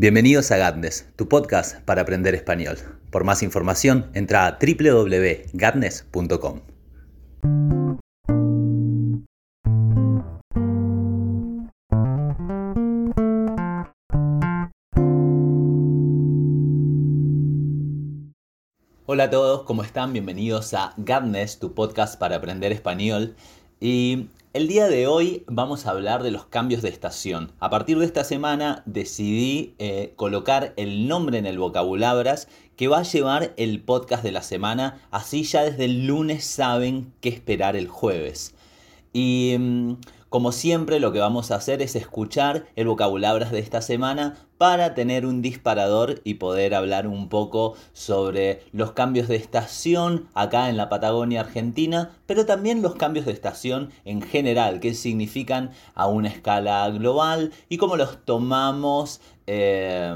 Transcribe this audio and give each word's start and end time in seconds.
Bienvenidos 0.00 0.50
a 0.50 0.56
Gatnes, 0.56 1.12
tu 1.14 1.28
podcast 1.28 1.78
para 1.82 2.00
aprender 2.00 2.34
español. 2.34 2.78
Por 3.10 3.24
más 3.24 3.42
información, 3.42 4.10
entra 4.14 4.46
a 4.46 4.58
www.gatnes.com. 4.58 6.60
Hola 19.04 19.24
a 19.24 19.30
todos, 19.30 19.64
¿cómo 19.64 19.82
están? 19.82 20.14
Bienvenidos 20.14 20.72
a 20.72 20.94
Gatnes, 20.96 21.58
tu 21.58 21.74
podcast 21.74 22.18
para 22.18 22.36
aprender 22.36 22.72
español. 22.72 23.36
Y 23.80 24.30
el 24.52 24.66
día 24.66 24.88
de 24.88 25.06
hoy 25.06 25.44
vamos 25.46 25.86
a 25.86 25.90
hablar 25.90 26.24
de 26.24 26.32
los 26.32 26.44
cambios 26.44 26.82
de 26.82 26.88
estación. 26.88 27.52
A 27.60 27.70
partir 27.70 27.98
de 27.98 28.04
esta 28.04 28.24
semana 28.24 28.82
decidí 28.84 29.74
eh, 29.78 30.12
colocar 30.16 30.74
el 30.76 31.06
nombre 31.06 31.38
en 31.38 31.46
el 31.46 31.58
vocabulabras 31.58 32.48
que 32.74 32.88
va 32.88 32.98
a 32.98 33.04
llevar 33.04 33.54
el 33.56 33.80
podcast 33.80 34.24
de 34.24 34.32
la 34.32 34.42
semana, 34.42 35.00
así 35.12 35.44
ya 35.44 35.62
desde 35.62 35.84
el 35.84 36.06
lunes 36.06 36.44
saben 36.44 37.12
qué 37.20 37.28
esperar 37.28 37.76
el 37.76 37.86
jueves. 37.86 38.54
Y 39.12 39.54
mm, 39.56 39.92
como 40.30 40.52
siempre 40.52 41.00
lo 41.00 41.12
que 41.12 41.18
vamos 41.18 41.50
a 41.50 41.56
hacer 41.56 41.82
es 41.82 41.96
escuchar 41.96 42.64
el 42.76 42.86
vocabulario 42.86 43.50
de 43.50 43.58
esta 43.58 43.82
semana 43.82 44.36
para 44.58 44.94
tener 44.94 45.26
un 45.26 45.42
disparador 45.42 46.20
y 46.24 46.34
poder 46.34 46.74
hablar 46.74 47.06
un 47.06 47.28
poco 47.28 47.74
sobre 47.92 48.62
los 48.72 48.92
cambios 48.92 49.28
de 49.28 49.36
estación 49.36 50.28
acá 50.34 50.68
en 50.68 50.76
la 50.76 50.88
Patagonia 50.88 51.40
Argentina, 51.40 52.10
pero 52.26 52.46
también 52.46 52.80
los 52.80 52.94
cambios 52.94 53.26
de 53.26 53.32
estación 53.32 53.90
en 54.04 54.22
general, 54.22 54.80
qué 54.80 54.94
significan 54.94 55.72
a 55.94 56.06
una 56.06 56.28
escala 56.28 56.88
global 56.90 57.52
y 57.68 57.76
cómo 57.76 57.96
los 57.96 58.24
tomamos. 58.24 59.20
Eh, 59.46 60.14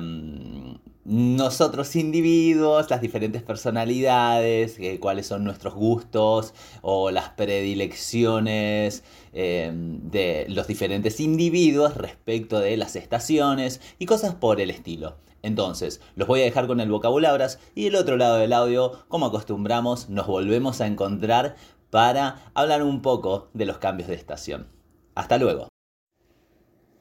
nosotros 1.05 1.97
individuos, 1.97 2.89
las 2.89 3.01
diferentes 3.01 3.43
personalidades, 3.43 4.79
eh, 4.79 4.99
cuáles 4.99 5.27
son 5.27 5.45
nuestros 5.45 5.75
gustos 5.75 6.55
o 6.81 7.11
las 7.11 7.31
predilecciones 7.31 9.05
eh, 9.33 9.71
de 9.75 10.47
los 10.49 10.67
diferentes 10.67 11.21
individuos 11.21 11.95
respecto 11.97 12.59
de 12.59 12.77
las 12.77 12.97
estaciones 12.97 13.81
y 13.99 14.07
cosas 14.07 14.35
por 14.35 14.61
el 14.61 14.71
estilo. 14.71 15.17
Entonces, 15.43 16.01
los 16.17 16.27
voy 16.27 16.41
a 16.41 16.45
dejar 16.45 16.67
con 16.67 16.81
el 16.81 16.91
vocabulario 16.91 17.47
y 17.75 17.87
el 17.89 17.97
otro 17.97 18.17
lado 18.17 18.37
del 18.37 18.55
audio, 18.55 19.05
como 19.09 19.27
acostumbramos, 19.27 20.09
nos 20.09 20.27
volvemos 20.27 20.81
a 20.81 20.87
encontrar 20.87 21.57
para 21.91 22.51
hablar 22.55 22.83
un 22.83 23.03
poco 23.03 23.51
de 23.53 23.67
los 23.67 23.77
cambios 23.77 24.09
de 24.09 24.15
estación. 24.15 24.69
Hasta 25.15 25.37
luego. 25.37 25.69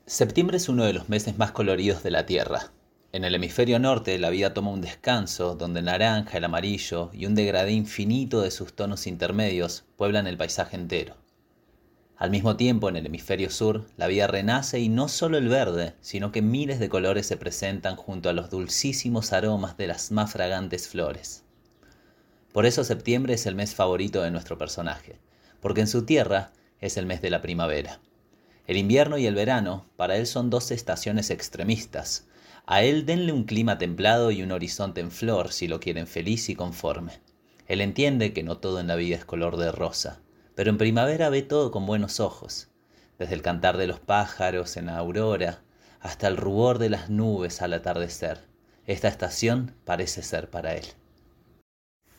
Septiembre 0.05 0.57
es 0.57 0.67
uno 0.67 0.83
de 0.83 0.91
los 0.91 1.07
meses 1.07 1.37
más 1.37 1.53
coloridos 1.53 2.03
de 2.03 2.11
la 2.11 2.25
Tierra. 2.25 2.73
En 3.13 3.23
el 3.23 3.35
hemisferio 3.35 3.77
norte 3.77 4.17
la 4.17 4.31
vida 4.31 4.55
toma 4.55 4.71
un 4.71 4.81
descanso 4.81 5.53
donde 5.53 5.81
el 5.81 5.85
naranja, 5.85 6.39
el 6.39 6.45
amarillo 6.45 7.11
y 7.13 7.27
un 7.27 7.35
degradé 7.35 7.71
infinito 7.71 8.41
de 8.41 8.49
sus 8.49 8.73
tonos 8.73 9.05
intermedios 9.05 9.83
pueblan 9.97 10.25
el 10.25 10.35
paisaje 10.35 10.75
entero. 10.75 11.15
Al 12.17 12.31
mismo 12.31 12.55
tiempo, 12.57 12.89
en 12.89 12.95
el 12.95 13.05
hemisferio 13.05 13.51
sur, 13.51 13.85
la 13.97 14.07
vida 14.07 14.25
renace 14.25 14.79
y 14.79 14.89
no 14.89 15.09
solo 15.09 15.37
el 15.37 15.47
verde, 15.47 15.93
sino 16.01 16.31
que 16.31 16.41
miles 16.41 16.79
de 16.79 16.89
colores 16.89 17.27
se 17.27 17.37
presentan 17.37 17.97
junto 17.97 18.29
a 18.29 18.33
los 18.33 18.49
dulcísimos 18.49 19.31
aromas 19.31 19.77
de 19.77 19.85
las 19.85 20.11
más 20.11 20.31
fragantes 20.31 20.87
flores. 20.87 21.43
Por 22.51 22.65
eso 22.65 22.83
septiembre 22.83 23.35
es 23.35 23.45
el 23.45 23.53
mes 23.53 23.75
favorito 23.75 24.23
de 24.23 24.31
nuestro 24.31 24.57
personaje, 24.57 25.19
porque 25.61 25.81
en 25.81 25.87
su 25.87 26.03
tierra 26.03 26.51
es 26.81 26.97
el 26.97 27.05
mes 27.05 27.21
de 27.21 27.29
la 27.29 27.43
primavera. 27.43 27.99
El 28.65 28.77
invierno 28.77 29.19
y 29.19 29.27
el 29.27 29.35
verano 29.35 29.85
para 29.97 30.15
él 30.15 30.25
son 30.25 30.49
dos 30.49 30.71
estaciones 30.71 31.29
extremistas, 31.29 32.25
a 32.65 32.83
él 32.83 33.05
denle 33.05 33.33
un 33.33 33.43
clima 33.43 33.77
templado 33.77 34.31
y 34.31 34.41
un 34.41 34.51
horizonte 34.51 35.01
en 35.01 35.11
flor 35.11 35.51
si 35.51 35.67
lo 35.67 35.79
quieren 35.79 36.07
feliz 36.07 36.49
y 36.49 36.55
conforme. 36.55 37.19
Él 37.67 37.81
entiende 37.81 38.33
que 38.33 38.43
no 38.43 38.57
todo 38.57 38.79
en 38.79 38.87
la 38.87 38.95
vida 38.95 39.15
es 39.15 39.25
color 39.25 39.57
de 39.57 39.71
rosa, 39.71 40.21
pero 40.55 40.69
en 40.69 40.77
primavera 40.77 41.29
ve 41.29 41.41
todo 41.41 41.71
con 41.71 41.85
buenos 41.85 42.19
ojos, 42.19 42.69
desde 43.19 43.35
el 43.35 43.41
cantar 43.41 43.77
de 43.77 43.87
los 43.87 43.99
pájaros 43.99 44.77
en 44.77 44.87
la 44.87 44.97
aurora 44.97 45.61
hasta 45.99 46.27
el 46.27 46.37
rubor 46.37 46.79
de 46.79 46.89
las 46.89 47.09
nubes 47.09 47.61
al 47.61 47.73
atardecer. 47.73 48.39
Esta 48.85 49.07
estación 49.07 49.75
parece 49.85 50.23
ser 50.23 50.49
para 50.49 50.75
él. 50.75 50.85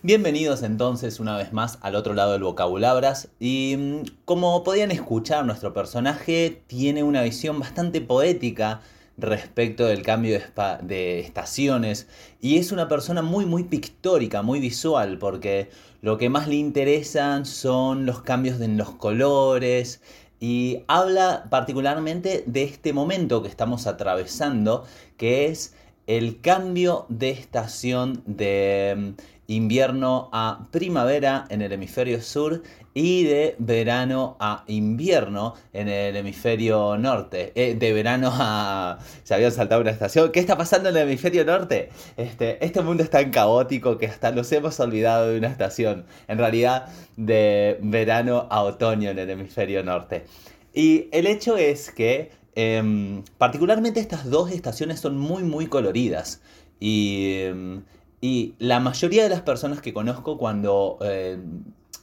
Bienvenidos 0.03 0.63
entonces 0.63 1.21
una 1.21 1.37
vez 1.37 1.55
más 1.55 1.79
al 1.81 1.95
otro 1.95 2.13
lado 2.13 2.33
del 2.33 2.43
vocabulabras 2.43 3.29
y 3.41 3.75
mm, 3.79 4.25
como 4.27 4.63
podían 4.63 4.91
escuchar 4.91 5.47
nuestro 5.47 5.73
personaje 5.73 6.63
tiene 6.67 7.03
una 7.03 7.23
visión 7.23 7.59
bastante 7.59 8.03
poética 8.03 8.83
respecto 9.17 9.87
del 9.87 10.03
cambio 10.03 10.41
de, 10.83 11.21
estaciones. 11.21 12.09
Y 12.41 12.59
es 12.59 12.73
una 12.73 12.89
persona 12.89 13.23
muy 13.23 13.47
muy 13.47 13.65
pictórica, 13.65 14.43
muy 14.43 14.61
visual 14.61 15.19
porque 15.19 15.71
lo 16.03 16.19
que 16.19 16.29
más 16.29 16.49
le 16.49 16.57
interesan 16.57 17.47
son 17.47 18.07
los 18.07 18.23
cambios 18.23 18.61
en 18.61 18.77
los 18.77 18.91
colores. 18.91 20.01
Y 20.41 20.83
habla 20.89 21.47
particularmente 21.51 22.45
de 22.47 22.65
este 22.65 22.93
momento 22.93 23.43
que 23.43 23.49
estamos 23.49 23.87
atravesando 23.87 24.85
que 25.17 25.47
es 25.47 25.75
el 26.07 26.41
cambio 26.41 27.07
de 27.09 27.31
estación 27.31 28.23
de 28.27 29.15
invierno 29.47 30.31
a 30.33 30.69
primavera 30.71 31.45
en 31.51 31.63
el 31.63 31.73
hemisferio 31.73 32.23
sur 32.23 32.63
y 32.95 33.25
de 33.25 33.57
verano 33.59 34.37
a 34.39 34.65
invierno 34.69 35.55
en 35.73 35.89
el 35.89 36.17
hemisferio 36.17 36.97
norte. 36.97 37.53
Eh, 37.55 37.75
de 37.75 37.93
verano 37.93 38.31
a... 38.33 38.99
Se 39.25 39.35
había 39.35 39.51
saltado 39.51 39.81
una 39.81 39.91
estación. 39.91 40.31
¿Qué 40.33 40.41
está 40.41 40.57
pasando 40.57 40.89
en 40.89 40.97
el 40.97 41.03
hemisferio 41.03 41.45
norte? 41.45 41.91
Este, 42.17 42.65
este 42.65 42.83
mundo 42.83 43.03
es 43.03 43.11
tan 43.11 43.31
caótico 43.31 43.99
que 43.99 44.07
hasta 44.07 44.31
nos 44.31 44.51
hemos 44.53 44.79
olvidado 44.81 45.31
de 45.31 45.39
una 45.39 45.49
estación. 45.49 46.07
En 46.29 46.39
realidad, 46.39 46.87
de 47.17 47.79
verano 47.83 48.47
a 48.51 48.63
otoño 48.63 49.11
en 49.11 49.19
el 49.19 49.29
hemisferio 49.29 49.83
norte. 49.83 50.25
Y 50.73 51.09
el 51.13 51.27
hecho 51.27 51.57
es 51.57 51.91
que 51.91 52.31
em, 52.55 53.23
particularmente 53.39 54.01
estas 54.01 54.31
dos 54.31 54.51
estaciones 54.53 55.01
son 55.01 55.19
muy 55.19 55.43
muy 55.43 55.67
coloridas. 55.67 56.41
Y 56.81 57.43
em, 57.43 57.83
y 58.25 58.55
la 58.59 58.81
mayoría 58.81 59.23
de 59.25 59.29
las 59.29 59.43
personas 59.43 59.83
que 59.83 59.93
conozco 59.93 60.39
cuando 60.39 60.97
eh, 61.03 61.39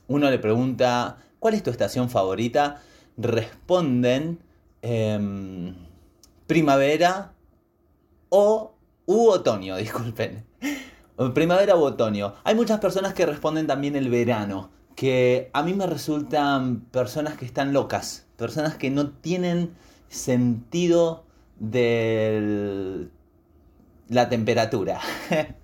uno 0.07 0.29
le 0.29 0.37
pregunta 0.37 1.17
¿cuál 1.39 1.55
es 1.55 1.63
tu 1.63 1.71
estación 1.71 2.11
favorita? 2.11 2.79
responden 3.17 4.37
em, 4.83 5.73
primavera 6.45 7.33
o 8.29 8.75
u 9.07 9.29
otoño, 9.29 9.77
disculpen. 9.85 10.45
Primavera 11.33 11.75
u 11.75 11.81
otoño. 11.81 12.35
Hay 12.43 12.53
muchas 12.53 12.79
personas 12.79 13.15
que 13.15 13.25
responden 13.25 13.65
también 13.65 13.95
el 13.95 14.11
verano, 14.11 14.69
que 14.95 15.49
a 15.53 15.63
mí 15.63 15.73
me 15.73 15.87
resultan 15.87 16.81
personas 16.91 17.35
que 17.35 17.45
están 17.45 17.73
locas, 17.73 18.27
personas 18.37 18.75
que 18.75 18.91
no 18.91 19.09
tienen 19.09 19.71
sentido 20.07 21.25
de 21.57 23.07
la 24.07 24.29
temperatura. 24.29 25.01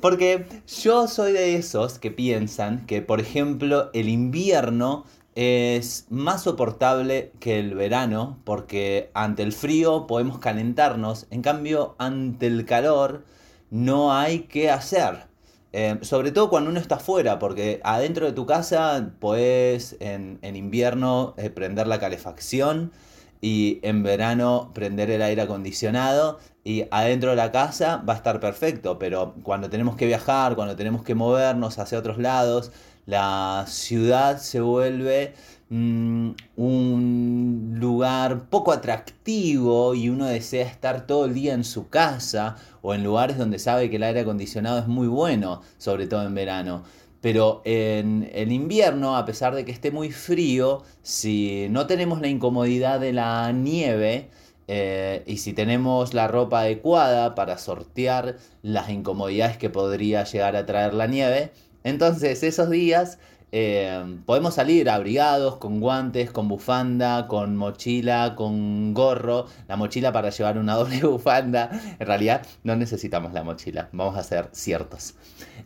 Porque 0.00 0.46
yo 0.82 1.08
soy 1.08 1.32
de 1.32 1.56
esos 1.56 1.98
que 1.98 2.10
piensan 2.10 2.86
que, 2.86 3.02
por 3.02 3.20
ejemplo, 3.20 3.90
el 3.92 4.08
invierno 4.08 5.04
es 5.34 6.06
más 6.08 6.42
soportable 6.44 7.32
que 7.40 7.58
el 7.58 7.74
verano, 7.74 8.38
porque 8.44 9.10
ante 9.14 9.42
el 9.42 9.52
frío 9.52 10.06
podemos 10.06 10.38
calentarnos, 10.38 11.26
en 11.30 11.42
cambio, 11.42 11.94
ante 11.98 12.46
el 12.46 12.64
calor 12.64 13.24
no 13.70 14.14
hay 14.14 14.40
que 14.40 14.70
hacer. 14.70 15.26
Eh, 15.72 15.98
sobre 16.00 16.32
todo 16.32 16.48
cuando 16.48 16.70
uno 16.70 16.80
está 16.80 16.94
afuera, 16.94 17.38
porque 17.38 17.80
adentro 17.84 18.24
de 18.24 18.32
tu 18.32 18.46
casa 18.46 19.10
puedes 19.20 19.96
en, 20.00 20.38
invierno 20.42 21.34
eh, 21.36 21.50
prender 21.50 21.86
la 21.86 21.98
calefacción 21.98 22.92
y 23.40 23.80
en 23.82 24.02
verano 24.02 24.70
prender 24.74 25.10
el 25.10 25.22
aire 25.22 25.42
acondicionado 25.42 26.38
y 26.64 26.84
adentro 26.90 27.30
de 27.30 27.36
la 27.36 27.52
casa 27.52 28.02
va 28.08 28.14
a 28.14 28.16
estar 28.16 28.40
perfecto, 28.40 28.98
pero 28.98 29.34
cuando 29.42 29.70
tenemos 29.70 29.94
que 29.96 30.06
viajar, 30.06 30.56
cuando 30.56 30.74
tenemos 30.74 31.04
que 31.04 31.14
movernos 31.14 31.78
hacia 31.78 31.98
otros 31.98 32.18
lados, 32.18 32.72
la 33.06 33.64
ciudad 33.68 34.38
se 34.38 34.60
vuelve 34.60 35.34
mm, 35.68 36.30
un 36.56 37.76
lugar 37.78 38.48
poco 38.50 38.72
atractivo 38.72 39.94
y 39.94 40.08
uno 40.08 40.26
desea 40.26 40.66
estar 40.66 41.06
todo 41.06 41.26
el 41.26 41.34
día 41.34 41.54
en 41.54 41.62
su 41.62 41.88
casa 41.88 42.56
o 42.82 42.94
en 42.94 43.04
lugares 43.04 43.38
donde 43.38 43.60
sabe 43.60 43.88
que 43.88 43.96
el 43.96 44.02
aire 44.02 44.20
acondicionado 44.20 44.80
es 44.80 44.88
muy 44.88 45.06
bueno, 45.06 45.62
sobre 45.78 46.08
todo 46.08 46.26
en 46.26 46.34
verano. 46.34 46.82
Pero 47.20 47.62
en 47.64 48.30
el 48.32 48.52
invierno, 48.52 49.16
a 49.16 49.24
pesar 49.24 49.54
de 49.54 49.64
que 49.64 49.72
esté 49.72 49.90
muy 49.90 50.10
frío, 50.10 50.82
si 51.02 51.66
no 51.70 51.86
tenemos 51.86 52.20
la 52.20 52.28
incomodidad 52.28 53.00
de 53.00 53.12
la 53.12 53.50
nieve, 53.52 54.28
eh, 54.68 55.22
y 55.26 55.38
si 55.38 55.52
tenemos 55.52 56.12
la 56.12 56.26
ropa 56.26 56.60
adecuada 56.60 57.34
para 57.34 57.56
sortear 57.58 58.36
las 58.62 58.90
incomodidades 58.90 59.56
que 59.58 59.70
podría 59.70 60.24
llegar 60.24 60.56
a 60.56 60.66
traer 60.66 60.94
la 60.94 61.06
nieve, 61.06 61.52
entonces 61.84 62.42
esos 62.42 62.68
días 62.68 63.18
eh, 63.52 64.18
podemos 64.26 64.54
salir 64.54 64.90
abrigados, 64.90 65.56
con 65.56 65.80
guantes, 65.80 66.30
con 66.30 66.48
bufanda, 66.48 67.26
con 67.28 67.56
mochila, 67.56 68.34
con 68.36 68.92
gorro. 68.92 69.46
La 69.68 69.76
mochila 69.76 70.12
para 70.12 70.30
llevar 70.30 70.58
una 70.58 70.74
doble 70.76 71.00
bufanda. 71.02 71.70
En 71.98 72.06
realidad 72.06 72.46
no 72.64 72.76
necesitamos 72.76 73.32
la 73.32 73.44
mochila, 73.44 73.88
vamos 73.92 74.16
a 74.16 74.24
ser 74.24 74.48
ciertos. 74.52 75.14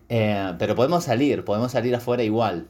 Eh, 0.09 0.55
pero 0.59 0.75
podemos 0.75 1.05
salir, 1.05 1.45
podemos 1.45 1.73
salir 1.73 1.95
afuera 1.95 2.23
igual. 2.23 2.69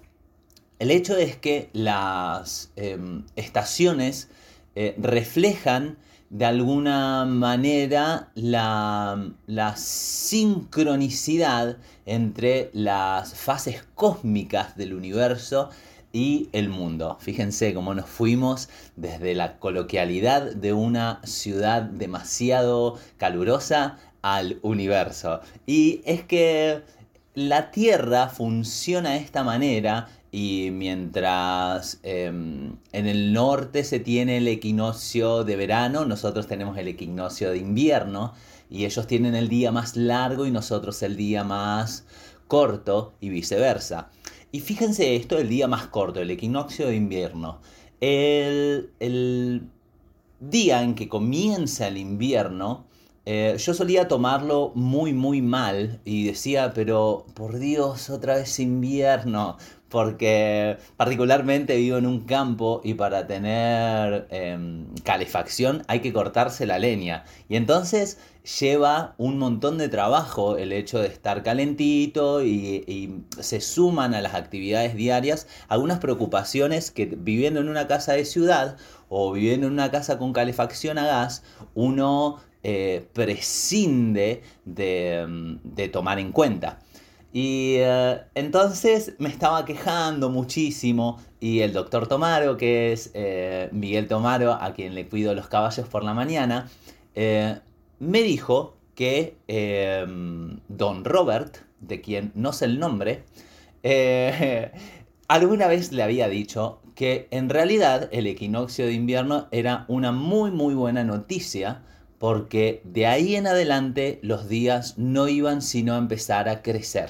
El 0.79 0.91
hecho 0.91 1.17
es 1.17 1.37
que 1.37 1.69
las 1.75 2.73
em, 2.77 3.27
estaciones 3.37 4.31
eh, 4.75 4.95
reflejan 4.99 5.99
de 6.31 6.47
alguna 6.47 7.25
manera 7.25 8.29
la, 8.37 9.33
sincronicidad 9.77 11.77
entre 12.07 12.71
las 12.73 13.35
fases 13.35 13.85
cósmicas 13.97 14.77
del 14.77 14.95
universo 14.95 15.71
y 16.13 16.49
el 16.53 16.69
mundo. 16.69 17.19
Fíjense 17.21 17.75
cómo 17.75 17.95
nos 17.95 18.09
fuimos 18.09 18.69
desde 18.95 19.35
la 19.35 19.59
coloquialidad 19.59 20.55
de 20.55 20.73
una 20.73 21.21
ciudad 21.25 21.83
demasiado 21.83 22.97
calurosa 23.17 23.99
al 24.23 24.61
universo. 24.63 25.41
Y 25.67 26.01
es 26.05 26.23
que 26.23 26.83
la 27.35 27.73
Tierra 27.73 28.29
funciona 28.29 29.11
de 29.11 29.19
esta 29.19 29.43
manera 29.43 30.09
y 30.33 30.71
mientras 30.73 31.99
em, 32.03 32.77
en 32.93 33.07
el 33.07 33.33
norte 33.33 33.83
se 33.83 33.99
tiene 33.99 34.37
el 34.37 34.47
equinoccio 34.49 35.43
de 35.45 35.57
verano, 35.57 36.05
nosotros 36.05 36.47
tenemos 36.47 36.79
el 36.79 36.89
equinoccio 36.89 37.51
de 37.51 37.59
invierno 37.59 38.35
y 38.69 38.85
ellos 38.85 39.07
tienen 39.09 39.35
el 39.35 39.49
día 39.49 39.73
más 39.73 39.97
largo 39.97 40.47
y 40.47 40.53
nosotros 40.53 41.03
el 41.03 41.17
día 41.17 41.43
más 41.43 42.05
corto 42.47 43.15
y 43.21 43.29
viceversa. 43.31 44.11
Y 44.53 44.61
fíjense 44.61 45.17
esto, 45.17 45.39
el 45.39 45.49
día 45.49 45.67
más 45.67 45.89
corto, 45.89 46.21
el 46.21 46.31
equinoccio 46.31 46.87
de 46.87 46.97
invierno. 46.97 47.61
El, 48.01 48.91
el 49.01 49.69
día 50.39 50.83
en 50.83 50.95
que 50.95 51.09
comienza 51.09 51.89
el 51.89 51.97
invierno, 51.97 52.87
eh, 53.33 53.57
yo 53.59 53.75
solía 53.75 54.09
tomarlo 54.09 54.73
muy 54.75 55.13
muy 55.13 55.41
mal 55.41 56.01
y 56.05 56.27
decía, 56.27 56.73
pero 56.75 57.27
por 57.35 57.61
Dios, 57.61 58.11
otra 58.11 58.35
vez 58.35 58.59
invierno, 58.59 59.57
porque 59.89 60.79
particularmente 60.97 61.77
vivo 61.77 61.99
en 61.99 62.07
un 62.07 62.23
campo 62.23 62.81
y 62.83 62.95
para 62.95 63.29
tener 63.29 64.27
em, 64.31 64.93
calefacción 65.05 65.85
hay 65.87 66.01
que 66.01 66.13
cortarse 66.13 66.67
la 66.67 66.81
leña. 66.81 67.25
Y 67.49 67.55
entonces 67.55 68.19
lleva 68.59 69.15
un 69.17 69.39
montón 69.39 69.79
de 69.79 69.89
trabajo 69.89 70.57
el 70.57 70.73
hecho 70.73 70.99
de 70.99 71.07
estar 71.07 71.45
calentito 71.45 72.43
y, 72.43 72.83
y, 72.89 73.23
se 73.41 73.61
suman 73.61 74.13
a 74.15 74.23
las 74.23 74.35
actividades 74.35 74.97
diarias 74.97 75.47
algunas 75.69 76.01
preocupaciones 76.01 76.91
que 76.91 77.07
viviendo 77.07 77.61
en 77.61 77.69
una 77.69 77.87
casa 77.87 78.15
de 78.15 78.25
ciudad 78.25 78.77
o 79.09 79.31
viviendo 79.33 79.69
en 79.69 79.75
una 79.75 79.93
casa 79.93 80.19
con 80.19 80.33
calefacción 80.33 80.99
a 80.99 81.07
gas, 81.07 81.45
uno 81.75 82.41
eh, 82.63 83.09
prescinde 83.15 84.43
de, 84.67 85.59
de 85.65 85.89
tomar 85.89 86.19
en 86.19 86.31
cuenta. 86.31 86.79
Y 87.33 87.77
eh, 87.79 88.21
entonces 88.35 89.15
me 89.19 89.31
estaba 89.31 89.65
quejando 89.65 90.29
muchísimo 90.29 91.19
y 91.41 91.61
el 91.61 91.73
doctor 91.73 92.07
Tomaro, 92.07 92.59
que 92.59 92.93
es 92.93 93.13
eh, 93.15 93.71
Miguel 93.73 94.09
Tomaro, 94.09 94.53
a 94.53 94.75
quien 94.75 94.95
le 94.95 95.09
cuido 95.09 95.35
los 95.35 95.49
caballos 95.49 95.89
por 95.89 96.05
la 96.05 96.13
mañana, 96.13 96.69
me 97.15 98.23
dijo 98.23 98.77
que 98.95 99.37
don 100.69 101.05
Robert, 101.05 101.59
de 101.81 102.01
quien 102.03 102.31
no 102.35 102.53
sé 102.53 102.67
el 102.67 102.79
nombre, 102.79 103.25
alguna 105.29 105.67
vez 105.67 105.93
le 105.93 106.03
había 106.03 106.29
dicho 106.29 106.83
que 106.95 107.27
en 107.31 107.49
realidad 107.49 108.11
el 108.13 108.27
equinoccio 108.27 108.85
de 108.85 108.93
invierno 108.93 109.49
era 109.51 109.87
una 109.89 110.13
muy 110.13 110.51
muy 110.51 110.75
buena 110.75 111.05
noticia 111.05 111.83
porque 112.21 112.83
de 112.85 113.07
ahí 113.07 113.35
en 113.35 113.47
adelante 113.47 114.19
los 114.21 114.47
días 114.47 114.99
no 114.99 115.27
iban 115.27 115.63
sino 115.63 115.95
a 115.95 115.99
empezar 115.99 116.51
a 116.51 116.61
crecer, 116.61 117.09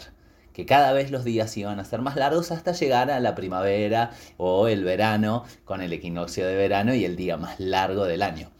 que 0.52 0.66
cada 0.66 0.92
vez 0.92 1.10
los 1.10 1.24
días 1.24 1.56
iban 1.56 1.80
a 1.80 1.84
ser 1.84 2.00
más 2.00 2.14
largos 2.14 2.52
hasta 2.52 2.70
llegar 2.70 3.10
a 3.10 3.18
la 3.18 3.34
primavera 3.34 4.12
o 4.36 4.68
el 4.68 4.84
verano 4.84 5.42
con 5.64 5.80
el 5.80 5.92
equinoccio 5.92 6.46
de 6.46 6.54
verano 6.54 6.94
y 6.94 7.04
el 7.04 7.16
día 7.16 7.36
más 7.36 7.58
largo 7.58 8.04
del 8.04 8.22
año. 8.22 8.52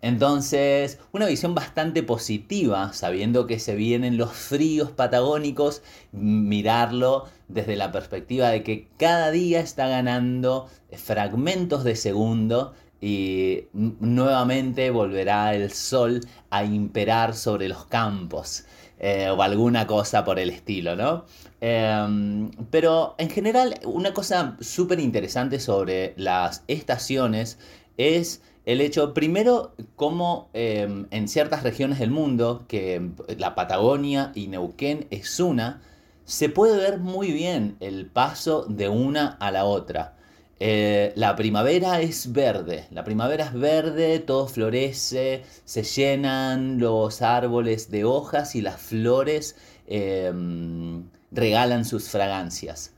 Entonces, 0.00 1.00
una 1.10 1.26
visión 1.26 1.56
bastante 1.56 2.04
positiva, 2.04 2.92
sabiendo 2.92 3.48
que 3.48 3.58
se 3.58 3.74
vienen 3.74 4.16
los 4.18 4.30
fríos 4.30 4.92
patagónicos, 4.92 5.82
mirarlo 6.12 7.24
desde 7.48 7.74
la 7.74 7.90
perspectiva 7.90 8.50
de 8.50 8.62
que 8.62 8.86
cada 8.98 9.32
día 9.32 9.58
está 9.58 9.88
ganando 9.88 10.68
fragmentos 10.92 11.82
de 11.82 11.96
segundo 11.96 12.74
y 13.00 13.64
nuevamente 13.72 14.90
volverá 14.90 15.54
el 15.54 15.70
sol 15.72 16.20
a 16.50 16.64
imperar 16.64 17.34
sobre 17.34 17.68
los 17.68 17.86
campos 17.86 18.64
eh, 18.98 19.30
o 19.30 19.40
alguna 19.42 19.86
cosa 19.86 20.24
por 20.24 20.38
el 20.38 20.50
estilo, 20.50 20.96
¿no? 20.96 21.24
Em, 21.60 22.50
pero 22.70 23.14
en 23.18 23.30
general 23.30 23.78
una 23.84 24.12
cosa 24.12 24.56
súper 24.60 25.00
interesante 25.00 25.60
sobre 25.60 26.14
las 26.16 26.64
estaciones 26.68 27.58
es 27.96 28.42
el 28.64 28.80
hecho, 28.80 29.14
primero, 29.14 29.74
como 29.96 30.50
em, 30.52 31.06
en 31.10 31.28
ciertas 31.28 31.62
regiones 31.62 31.98
del 32.00 32.10
mundo, 32.10 32.64
que 32.68 33.00
la 33.38 33.54
Patagonia 33.54 34.30
y 34.34 34.48
Neuquén 34.48 35.06
es 35.10 35.40
una, 35.40 35.80
se 36.24 36.50
puede 36.50 36.76
ver 36.76 36.98
muy 36.98 37.32
bien 37.32 37.76
el 37.80 38.06
paso 38.06 38.66
de 38.68 38.88
una 38.90 39.38
a 39.40 39.50
la 39.50 39.64
otra. 39.64 40.17
Eh, 40.60 41.12
la 41.14 41.36
primavera 41.36 42.00
es 42.00 42.32
verde, 42.32 42.88
la 42.90 43.04
primavera 43.04 43.44
es 43.46 43.52
verde, 43.54 44.18
todo 44.18 44.48
florece, 44.48 45.44
se 45.64 45.82
llenan 45.84 46.78
los 46.80 47.22
árboles 47.22 47.90
de 47.90 48.04
hojas 48.04 48.56
y 48.56 48.60
las 48.62 48.80
flores 48.80 49.54
em, 49.86 51.04
regalan 51.30 51.84
sus 51.84 52.08
fragancias. 52.08 52.92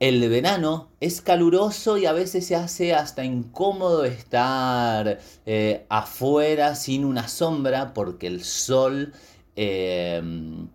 El 0.00 0.28
verano 0.28 0.88
es 0.98 1.20
caluroso 1.20 1.96
y 1.96 2.06
a 2.06 2.12
veces 2.12 2.46
se 2.46 2.56
hace 2.56 2.92
hasta 2.94 3.24
incómodo 3.24 4.04
estar 4.04 5.20
eh, 5.46 5.86
afuera 5.88 6.74
sin 6.74 7.04
una 7.04 7.28
sombra 7.28 7.94
porque 7.94 8.26
el 8.26 8.42
sol 8.42 9.12
em, 9.54 10.68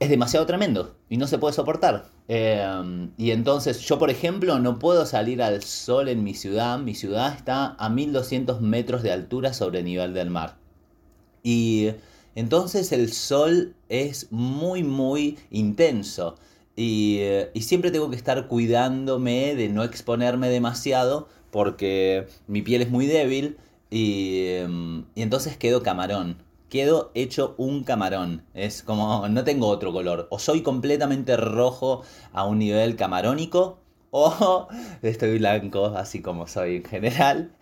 es 0.00 0.08
demasiado 0.08 0.46
tremendo 0.46 0.96
y 1.10 1.18
no 1.18 1.26
se 1.26 1.38
puede 1.38 1.52
soportar. 1.54 2.06
Em, 2.26 3.10
y 3.18 3.32
entonces 3.32 3.80
yo, 3.80 3.98
por 3.98 4.10
ejemplo, 4.10 4.58
no 4.58 4.78
puedo 4.78 5.04
salir 5.04 5.42
al 5.42 5.62
sol 5.62 6.08
en 6.08 6.24
mi 6.24 6.34
ciudad. 6.34 6.78
Mi 6.78 6.94
ciudad 6.94 7.34
está 7.34 7.76
a 7.78 7.90
1200 7.90 8.62
metros 8.62 9.02
de 9.02 9.12
altura 9.12 9.52
sobre 9.52 9.80
el 9.80 9.84
nivel 9.84 10.14
del 10.14 10.30
mar. 10.30 10.56
Y 11.42 11.90
entonces 12.34 12.92
el 12.92 13.12
sol 13.12 13.74
es 13.90 14.32
muy, 14.32 14.82
muy 14.84 15.38
intenso. 15.50 16.36
Y, 16.76 17.18
eh, 17.20 17.50
y 17.52 17.62
siempre 17.62 17.90
tengo 17.90 18.08
que 18.10 18.16
estar 18.16 18.48
cuidándome 18.48 19.54
de 19.54 19.68
no 19.68 19.84
exponerme 19.84 20.48
demasiado 20.48 21.28
porque 21.50 22.26
mi 22.46 22.62
piel 22.62 22.80
es 22.80 22.90
muy 22.90 23.06
débil 23.06 23.58
y, 23.90 24.46
em, 24.46 25.04
y 25.14 25.22
entonces 25.22 25.58
quedo 25.58 25.82
camarón 25.82 26.36
quedo 26.70 27.10
hecho 27.14 27.54
un 27.58 27.84
camarón. 27.84 28.44
Es 28.54 28.82
como, 28.82 29.28
no 29.28 29.44
tengo 29.44 29.66
otro 29.68 29.92
color. 29.92 30.28
O 30.30 30.38
soy 30.38 30.62
completamente 30.62 31.36
rojo 31.36 32.02
a 32.32 32.46
un 32.46 32.58
nivel 32.58 32.96
camarónico, 32.96 33.80
o 34.10 34.68
estoy 35.02 35.38
blanco, 35.38 35.86
así 35.96 36.22
como 36.22 36.46
soy 36.46 36.76
en 36.76 36.84
general. 36.84 37.52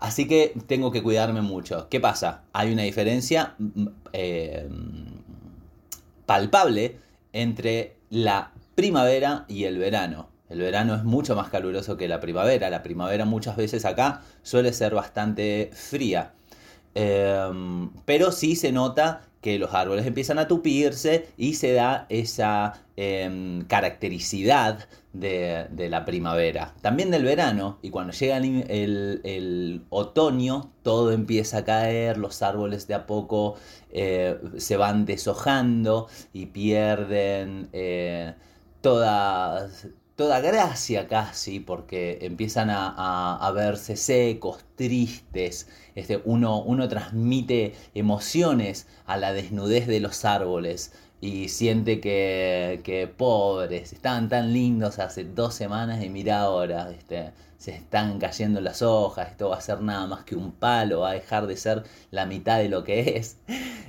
Así 0.00 0.26
que 0.26 0.54
tengo 0.66 0.90
que 0.90 1.02
cuidarme 1.02 1.40
mucho. 1.40 1.88
¿Qué 1.88 2.00
pasa? 2.00 2.42
Hay 2.52 2.72
una 2.72 2.82
diferencia 2.82 3.54
mm, 3.58 3.86
eh, 4.12 4.68
palpable 6.26 6.98
entre 7.32 7.96
la 8.10 8.52
primavera 8.74 9.44
y 9.48 9.64
el 9.64 9.78
verano. 9.78 10.28
El 10.50 10.60
verano 10.60 10.94
es 10.94 11.04
mucho 11.04 11.34
más 11.34 11.48
caluroso 11.48 11.96
que 11.96 12.06
la 12.06 12.20
primavera. 12.20 12.68
La 12.70 12.82
primavera 12.82 13.24
muchas 13.24 13.56
veces 13.56 13.84
acá 13.84 14.22
suele 14.42 14.72
ser 14.72 14.94
bastante 14.94 15.70
fría. 15.72 16.34
Em, 16.94 17.90
pero 18.04 18.32
sí 18.32 18.56
se 18.56 18.72
nota 18.72 19.22
que 19.40 19.58
los 19.58 19.74
árboles 19.74 20.06
empiezan 20.06 20.38
a 20.38 20.48
tupirse 20.48 21.28
y 21.36 21.54
se 21.54 21.72
da 21.72 22.06
esa 22.08 22.80
em, 22.96 23.62
caractericidad 23.66 24.88
de, 25.12 25.88
la 25.90 26.04
primavera. 26.04 26.74
También 26.80 27.10
del 27.10 27.24
verano, 27.24 27.78
y 27.82 27.90
cuando 27.90 28.12
llega 28.12 28.38
el, 28.38 29.82
otoño, 29.90 30.70
todo 30.82 31.12
empieza 31.12 31.58
a 31.58 31.64
caer, 31.64 32.16
los 32.18 32.42
árboles 32.42 32.86
de 32.88 32.94
a 32.94 33.06
poco 33.06 33.56
eh, 33.90 34.38
se 34.56 34.76
van 34.76 35.04
deshojando 35.04 36.08
y 36.32 36.46
pierden 36.46 37.68
eh, 37.72 38.34
todas 38.80 39.88
toda 40.16 40.40
gracia 40.40 41.08
casi, 41.08 41.60
porque 41.60 42.18
empiezan 42.22 42.68
a, 42.70 43.52
verse 43.54 43.96
secos, 43.96 44.64
tristes, 44.76 45.68
este, 45.94 46.22
uno, 46.24 46.62
uno 46.62 46.88
transmite 46.88 47.74
emociones 47.94 48.86
a 49.06 49.16
la 49.16 49.32
desnudez 49.32 49.86
de 49.86 50.00
los 50.00 50.24
árboles 50.24 50.92
y 51.20 51.48
siente 51.48 52.00
que, 52.00 52.80
que 52.84 53.06
pobres, 53.06 53.92
estaban 53.92 54.28
tan 54.28 54.52
lindos 54.52 54.98
hace 54.98 55.24
dos 55.24 55.54
semanas 55.54 56.04
y 56.04 56.10
mira 56.10 56.40
ahora, 56.42 56.90
este, 56.90 57.32
se 57.64 57.70
están 57.70 58.18
cayendo 58.18 58.60
las 58.60 58.82
hojas, 58.82 59.30
esto 59.30 59.48
va 59.48 59.56
a 59.56 59.60
ser 59.62 59.80
nada 59.80 60.06
más 60.06 60.24
que 60.24 60.36
un 60.36 60.52
palo, 60.52 61.00
va 61.00 61.12
a 61.12 61.14
dejar 61.14 61.46
de 61.46 61.56
ser 61.56 61.84
la 62.10 62.26
mitad 62.26 62.58
de 62.58 62.68
lo 62.68 62.84
que 62.84 63.16
es. 63.16 63.38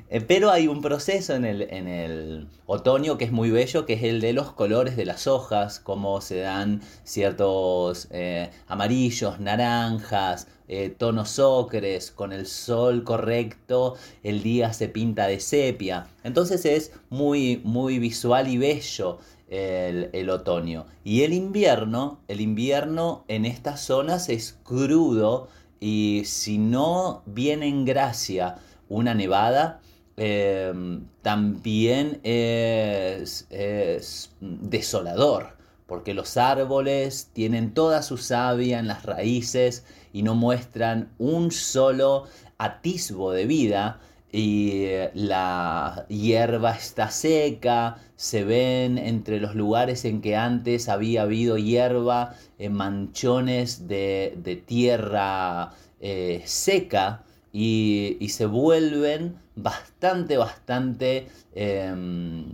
Eh, 0.07 0.21
pero 0.21 0.49
hay 0.51 0.67
un 0.67 0.81
proceso 0.81 1.33
en 1.33 1.43
el, 1.43 1.63
en 1.63 1.87
el 1.87 2.47
otoño 2.67 3.17
que 3.17 3.25
es 3.25 3.31
muy 3.33 3.49
bello, 3.49 3.85
que 3.85 3.93
es 3.93 4.03
el 4.03 4.21
de 4.21 4.31
los 4.31 4.53
colores 4.53 4.95
de 4.95 5.03
las 5.03 5.27
hojas, 5.27 5.79
cómo 5.79 6.21
se 6.21 6.37
dan 6.37 6.81
ciertos 7.03 8.07
eh, 8.11 8.49
amarillos, 8.67 9.39
naranjas, 9.39 10.47
eh, 10.67 10.89
tonos 10.89 11.39
ocres, 11.39 12.11
con 12.11 12.33
el 12.33 12.47
sol 12.47 13.03
correcto, 13.03 13.95
el 14.23 14.41
día 14.41 14.73
se 14.73 14.89
pinta 14.89 15.27
de 15.27 15.39
sepia. 15.39 16.07
Entonces 16.23 16.65
es 16.65 16.91
muy, 17.09 17.61
muy 17.63 17.99
visual 17.99 18.47
y 18.47 18.57
bello 18.57 19.19
el, 19.49 20.29
otoño. 20.29 20.85
Y 21.03 21.23
el 21.23 21.33
invierno, 21.33 22.19
el 22.27 22.41
invierno 22.41 23.23
en 23.27 23.45
estas 23.45 23.81
zonas 23.81 24.29
es 24.29 24.57
crudo 24.63 25.47
y 25.79 26.23
si 26.25 26.57
no 26.57 27.21
viene 27.25 27.67
en 27.67 27.85
gracia 27.85 28.57
una 28.89 29.13
nevada, 29.13 29.81
em, 30.17 31.05
también 31.21 32.19
es, 32.23 33.47
desolador, 34.39 35.54
porque 35.87 36.13
los 36.13 36.37
árboles 36.37 37.29
tienen 37.33 37.73
toda 37.73 38.01
su 38.01 38.17
savia 38.17 38.79
en 38.79 38.87
las 38.87 39.03
raíces 39.03 39.85
y 40.13 40.23
no 40.23 40.35
muestran 40.35 41.09
un 41.17 41.51
solo 41.51 42.25
atisbo 42.57 43.31
de 43.31 43.45
vida 43.45 43.99
y 44.31 44.87
la 45.13 46.05
hierba 46.09 46.71
está 46.71 47.09
seca, 47.09 47.97
se 48.17 48.43
ven 48.43 48.97
entre 48.97 49.39
los 49.39 49.55
lugares 49.55 50.03
en 50.03 50.21
que 50.21 50.35
antes 50.35 50.89
había 50.89 51.21
habido 51.21 51.57
hierba 51.57 52.35
en 52.57 52.73
manchones 52.73 53.87
de, 53.87 54.63
tierra 54.65 55.71
eh, 56.01 56.41
seca 56.45 57.23
y, 57.53 58.17
se 58.29 58.45
vuelven 58.45 59.37
bastante, 59.55 60.35
bastante 60.35 61.29
em, 61.53 62.45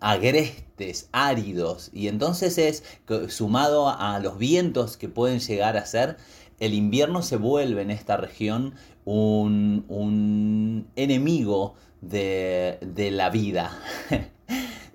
agrestes, 0.00 1.08
áridos 1.12 1.90
y 1.92 2.08
entonces 2.08 2.58
es 2.58 2.84
sumado 3.28 3.88
a 3.88 4.18
los 4.20 4.38
vientos 4.38 4.96
que 4.96 5.08
pueden 5.08 5.40
llegar 5.40 5.76
a 5.76 5.86
ser, 5.86 6.16
el 6.60 6.74
invierno 6.74 7.22
se 7.22 7.36
vuelve 7.36 7.82
en 7.82 7.90
esta 7.90 8.16
región 8.16 8.74
un, 9.04 10.86
enemigo 10.96 11.74
de, 12.00 12.78
de 12.82 13.10
la 13.10 13.30
vida. 13.30 13.78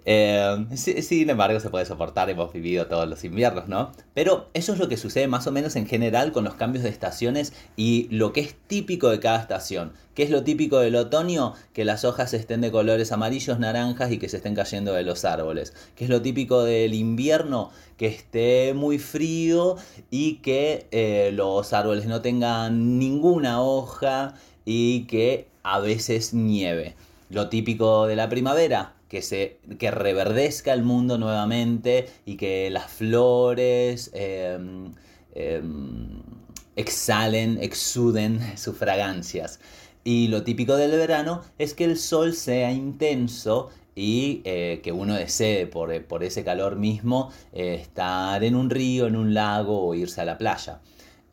Eh, 0.06 0.66
sin 0.76 1.30
embargo, 1.30 1.60
se 1.60 1.70
puede 1.70 1.86
soportar, 1.86 2.30
hemos 2.30 2.52
vivido 2.52 2.88
todos 2.88 3.08
los 3.08 3.24
inviernos, 3.24 3.68
¿no? 3.68 3.92
Pero 4.14 4.50
eso 4.54 4.74
es 4.74 4.80
lo 4.80 4.90
que 4.90 4.98
sucede 4.98 5.28
más 5.28 5.46
o 5.48 5.52
menos 5.52 5.76
en 5.76 5.86
general 5.86 6.32
con 6.32 6.44
los 6.44 6.56
cambios 6.56 6.84
de 6.84 6.90
estaciones 6.90 7.54
y 7.76 8.08
lo 8.10 8.34
que 8.34 8.42
es 8.42 8.56
típico 8.68 9.10
de 9.10 9.20
cada 9.20 9.40
estación. 9.40 9.94
¿Qué 10.16 10.24
es 10.24 10.30
lo 10.30 10.44
típico 10.44 10.80
del 10.80 10.96
otoño? 10.96 11.54
Que 11.74 11.86
las 11.86 12.04
hojas 12.04 12.34
estén 12.34 12.62
de 12.62 12.72
colores 12.72 13.12
amarillos, 13.12 13.60
naranjas 13.60 14.12
y 14.12 14.18
que 14.18 14.28
se 14.28 14.38
estén 14.38 14.56
cayendo 14.56 14.94
de 14.94 15.04
los 15.04 15.24
árboles. 15.24 15.74
¿Qué 15.96 16.06
es 16.06 16.10
lo 16.10 16.22
típico 16.22 16.64
del 16.64 16.94
invierno? 16.94 17.72
Que 17.98 18.08
esté 18.08 18.74
muy 18.74 19.00
frío 19.00 19.78
y 20.10 20.36
que 20.38 20.88
eh, 20.92 21.32
los 21.34 21.74
árboles 21.74 22.08
no 22.08 22.22
tengan 22.22 22.98
ninguna 22.98 23.62
hoja 23.62 24.34
y 24.66 25.04
que 25.04 25.48
a 25.64 25.80
veces 25.80 26.34
nieve. 26.34 26.96
Lo 27.30 27.48
típico 27.50 28.08
de 28.08 28.16
la 28.18 28.28
primavera, 28.28 28.94
que, 29.12 29.22
se, 29.22 29.58
que 29.78 29.92
reverdezca 29.92 30.72
el 30.72 30.84
mundo 30.84 31.18
nuevamente 31.18 32.08
y 32.26 32.38
que 32.38 32.70
las 32.70 32.90
flores 32.90 34.10
em, 34.14 34.94
exhalen, 36.78 37.58
exuden 37.62 38.40
sus 38.58 38.78
fragancias. 38.78 39.60
Y 40.06 40.30
lo 40.30 40.44
típico 40.44 40.78
del 40.78 40.92
verano 40.92 41.42
es 41.58 41.74
que 41.74 41.84
el 41.84 41.98
sol 41.98 42.34
sea 42.34 42.72
intenso 42.72 43.70
y 43.96 44.42
eh, 44.46 44.80
que 44.82 44.94
uno 44.94 45.16
desee 45.16 45.68
por, 45.68 45.92
ese 46.24 46.46
calor 46.46 46.78
mismo 46.78 47.32
eh, 47.52 47.80
estar 47.82 48.42
en 48.46 48.56
un 48.56 48.70
río, 48.70 49.08
en 49.08 49.18
un 49.18 49.34
lago 49.34 49.86
o 49.86 49.94
irse 49.94 50.22
a 50.22 50.26
la 50.26 50.38
playa. 50.38 50.80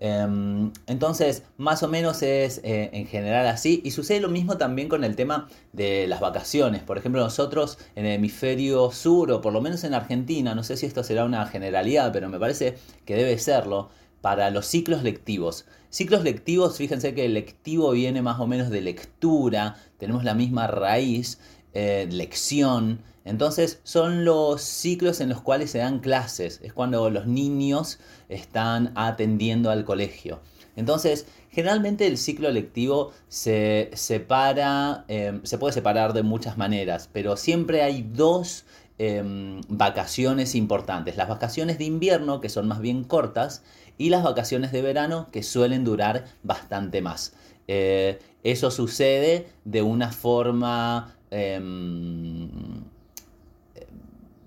Em, 0.01 0.73
entonces, 0.87 1.43
más 1.57 1.83
o 1.83 1.89
menos 1.89 2.23
es 2.23 2.61
eh, 2.63 2.91
en 2.93 3.07
general 3.07 3.47
así. 3.47 3.81
Y 3.85 3.91
sucede 3.91 4.21
lo 4.21 4.29
mismo 4.29 4.57
también 4.57 4.89
con 4.89 5.05
el 5.05 5.17
tema 5.17 5.49
de 5.73 6.07
las 6.07 6.21
vacaciones. 6.21 6.83
Por 6.83 6.99
ejemplo, 6.99 7.21
nosotros 7.21 7.79
en 7.97 8.07
el 8.07 8.13
hemisferio 8.13 8.91
sur, 8.93 9.31
o 9.33 9.41
por 9.41 9.53
lo 9.53 9.61
menos 9.61 9.85
en 9.85 9.95
Argentina, 9.95 10.55
no 10.55 10.63
sé 10.63 10.77
si 10.77 10.87
esto 10.87 11.03
será 11.03 11.25
una 11.25 11.47
generalidad, 11.47 12.13
pero 12.13 12.29
me 12.29 12.39
parece 12.39 12.77
que 13.05 13.17
debe 13.17 13.39
serlo, 13.39 13.91
para 14.21 14.51
los 14.51 14.67
ciclos 14.67 15.03
lectivos. 15.03 15.65
Ciclos 15.91 16.23
lectivos, 16.23 16.77
fíjense 16.77 17.15
que 17.15 17.25
el 17.25 17.35
lectivo 17.35 17.93
viene 17.93 18.21
más 18.21 18.41
o 18.41 18.47
menos 18.47 18.69
de 18.71 18.81
lectura, 18.81 19.77
tenemos 19.99 20.25
la 20.25 20.35
misma 20.35 20.67
raíz, 20.67 21.39
eh, 21.75 22.09
lección. 22.11 23.01
Entonces 23.25 23.81
son 23.85 24.25
los 24.25 24.63
ciclos 24.63 25.21
en 25.21 25.29
los 25.29 25.41
cuales 25.43 25.71
se 25.71 25.79
dan 25.79 26.01
clases, 26.01 26.61
es 26.63 26.73
cuando 26.73 27.11
los 27.11 27.27
niños 27.27 27.99
están 28.29 28.93
atendiendo 28.95 29.71
al 29.71 29.85
colegio. 29.85 30.41
Entonces, 30.77 31.27
generalmente 31.51 32.07
el 32.07 32.17
ciclo 32.19 32.51
lectivo 32.51 33.13
se 33.29 33.91
separa, 33.95 35.05
em, 35.09 35.45
se 35.45 35.59
puede 35.59 35.73
separar 35.73 36.13
de 36.13 36.23
muchas 36.23 36.57
maneras, 36.57 37.11
pero 37.13 37.37
siempre 37.37 37.83
hay 37.83 38.03
dos 38.03 38.65
em, 39.01 39.61
vacaciones 39.69 40.57
importantes. 40.57 41.17
Las 41.17 41.29
vacaciones 41.29 41.79
de 41.79 41.85
invierno, 41.85 42.41
que 42.41 42.49
son 42.49 42.67
más 42.67 42.81
bien 42.81 43.05
cortas, 43.05 43.63
y 43.97 44.11
las 44.11 44.25
vacaciones 44.25 44.73
de 44.73 44.83
verano, 44.83 45.29
que 45.31 45.45
suelen 45.45 45.85
durar 45.85 46.25
bastante 46.43 47.01
más. 47.01 47.33
Eh, 47.69 48.19
eso 48.43 48.71
sucede 48.71 49.49
de 49.65 49.83
una 49.83 50.11
forma 50.11 51.18
Em, 51.31 52.49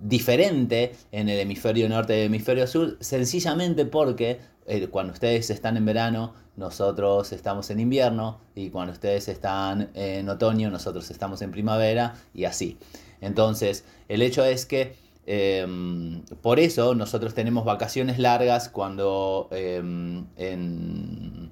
diferente 0.02 0.94
en 1.12 1.30
el 1.30 1.40
hemisferio 1.40 1.88
norte 1.88 2.18
y 2.18 2.20
el 2.22 2.26
hemisferio 2.26 2.66
sur, 2.66 2.98
sencillamente 3.02 3.86
porque 3.86 4.40
eh, 4.66 4.88
cuando 4.88 5.14
ustedes 5.14 5.50
están 5.52 5.78
en 5.78 5.86
verano, 5.86 6.34
nosotros 6.58 7.32
estamos 7.32 7.70
en 7.70 7.80
invierno, 7.80 8.40
y 8.56 8.70
cuando 8.72 8.94
ustedes 8.94 9.28
están 9.28 9.90
en 9.94 10.28
otoño, 10.28 10.70
nosotros 10.70 11.10
estamos 11.12 11.42
en 11.42 11.52
primavera, 11.52 12.16
y 12.34 12.46
así. 12.46 12.78
Entonces, 13.22 13.86
el 14.10 14.22
hecho 14.22 14.44
es 14.44 14.66
que 14.66 14.96
em, 15.28 16.24
por 16.42 16.60
eso 16.60 16.96
nosotros 16.96 17.34
tenemos 17.36 17.64
vacaciones 17.64 18.18
largas 18.18 18.70
cuando 18.70 19.50
em, 19.52 20.26
en, 20.36 21.52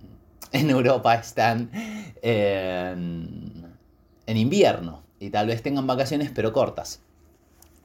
Europa 0.52 1.16
están 1.16 1.70
en 2.22 3.68
invierno 4.28 5.09
y 5.20 5.30
tal 5.30 5.48
vez 5.48 5.62
tengan 5.62 5.88
vacaciones 5.88 6.32
pero 6.34 6.54
cortas. 6.54 7.02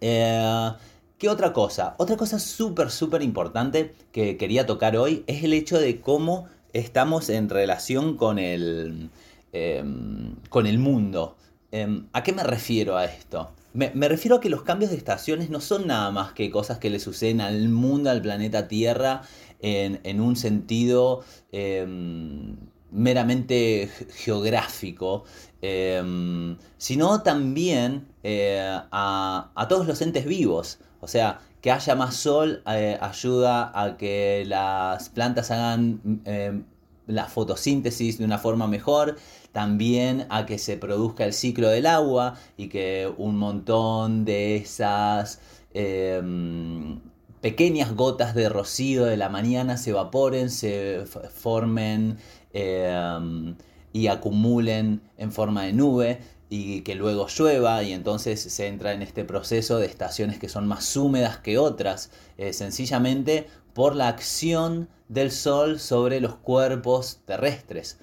Eh, 0.00 0.72
¿Qué 1.18 1.28
otra 1.28 1.52
cosa? 1.52 1.94
Otra 1.98 2.16
cosa 2.16 2.38
súper, 2.38 2.90
súper 2.90 3.22
importante 3.22 3.94
que 4.12 4.36
quería 4.36 4.66
tocar 4.66 4.96
hoy 4.96 5.24
es 5.26 5.44
el 5.44 5.52
hecho 5.52 5.78
de 5.78 6.00
cómo 6.00 6.48
estamos 6.72 7.30
en 7.30 7.48
relación 7.48 8.16
con 8.16 8.38
el, 8.38 9.10
em, 9.52 10.34
con 10.48 10.66
el 10.66 10.78
mundo. 10.78 11.36
Em, 11.70 12.06
¿A 12.12 12.22
qué 12.22 12.32
me 12.32 12.42
refiero 12.42 12.96
a 12.96 13.04
esto? 13.04 13.50
Me, 13.72 13.90
refiero 14.08 14.36
a 14.36 14.40
que 14.40 14.50
los 14.50 14.62
cambios 14.62 14.90
de 14.92 14.96
estaciones 14.96 15.50
no 15.50 15.60
son 15.60 15.88
nada 15.88 16.10
más 16.12 16.32
que 16.32 16.50
cosas 16.50 16.78
que 16.78 16.90
le 16.90 17.00
suceden 17.00 17.40
al 17.40 17.68
mundo, 17.68 18.10
al 18.10 18.22
planeta 18.22 18.68
Tierra, 18.68 19.22
en, 19.60 20.20
un 20.20 20.36
sentido 20.36 21.24
em, 21.50 22.56
meramente 22.94 23.90
geográfico, 24.14 25.24
Em, 25.66 26.58
sino 26.76 27.22
también 27.22 28.06
eh, 28.22 28.60
a, 28.92 29.66
todos 29.66 29.86
los 29.86 30.02
entes 30.02 30.26
vivos. 30.26 30.78
O 31.00 31.08
sea, 31.08 31.40
que 31.62 31.70
haya 31.70 31.94
más 31.94 32.16
sol 32.16 32.62
eh, 32.66 32.98
ayuda 33.00 33.72
a 33.74 33.96
que 33.96 34.44
las 34.46 35.08
plantas 35.08 35.50
hagan 35.50 36.20
em, 36.26 36.64
la 37.06 37.24
fotosíntesis 37.28 38.18
de 38.18 38.26
una 38.26 38.36
forma 38.36 38.66
mejor, 38.66 39.16
también 39.52 40.26
a 40.28 40.44
que 40.44 40.58
se 40.58 40.76
produzca 40.76 41.24
el 41.24 41.32
ciclo 41.32 41.70
del 41.70 41.86
agua 41.86 42.34
y 42.58 42.68
que 42.68 43.10
un 43.16 43.38
montón 43.38 44.26
de 44.26 44.56
esas 44.56 45.40
em, 45.72 47.00
pequeñas 47.40 47.94
gotas 47.94 48.34
de 48.34 48.50
rocío 48.50 49.06
de 49.06 49.16
la 49.16 49.30
mañana 49.30 49.78
se 49.78 49.90
evaporen, 49.90 50.50
se 50.50 51.04
formen 51.06 52.18
y 52.54 54.06
acumulen 54.06 55.02
en 55.18 55.32
forma 55.32 55.64
de 55.64 55.72
nube 55.72 56.20
y 56.48 56.82
que 56.82 56.94
luego 56.94 57.26
llueva 57.28 57.82
y 57.82 57.92
entonces 57.92 58.40
se 58.40 58.68
entra 58.68 58.92
en 58.92 59.02
este 59.02 59.24
proceso 59.24 59.78
de 59.78 59.86
estaciones 59.86 60.38
que 60.38 60.48
son 60.48 60.68
más 60.68 60.96
húmedas 60.96 61.38
que 61.38 61.58
otras, 61.58 62.10
eh, 62.38 62.52
sencillamente 62.52 63.48
por 63.72 63.96
la 63.96 64.08
acción 64.08 64.88
del 65.08 65.30
sol 65.32 65.80
sobre 65.80 66.20
los 66.20 66.36
cuerpos 66.36 67.20
terrestres. 67.24 67.98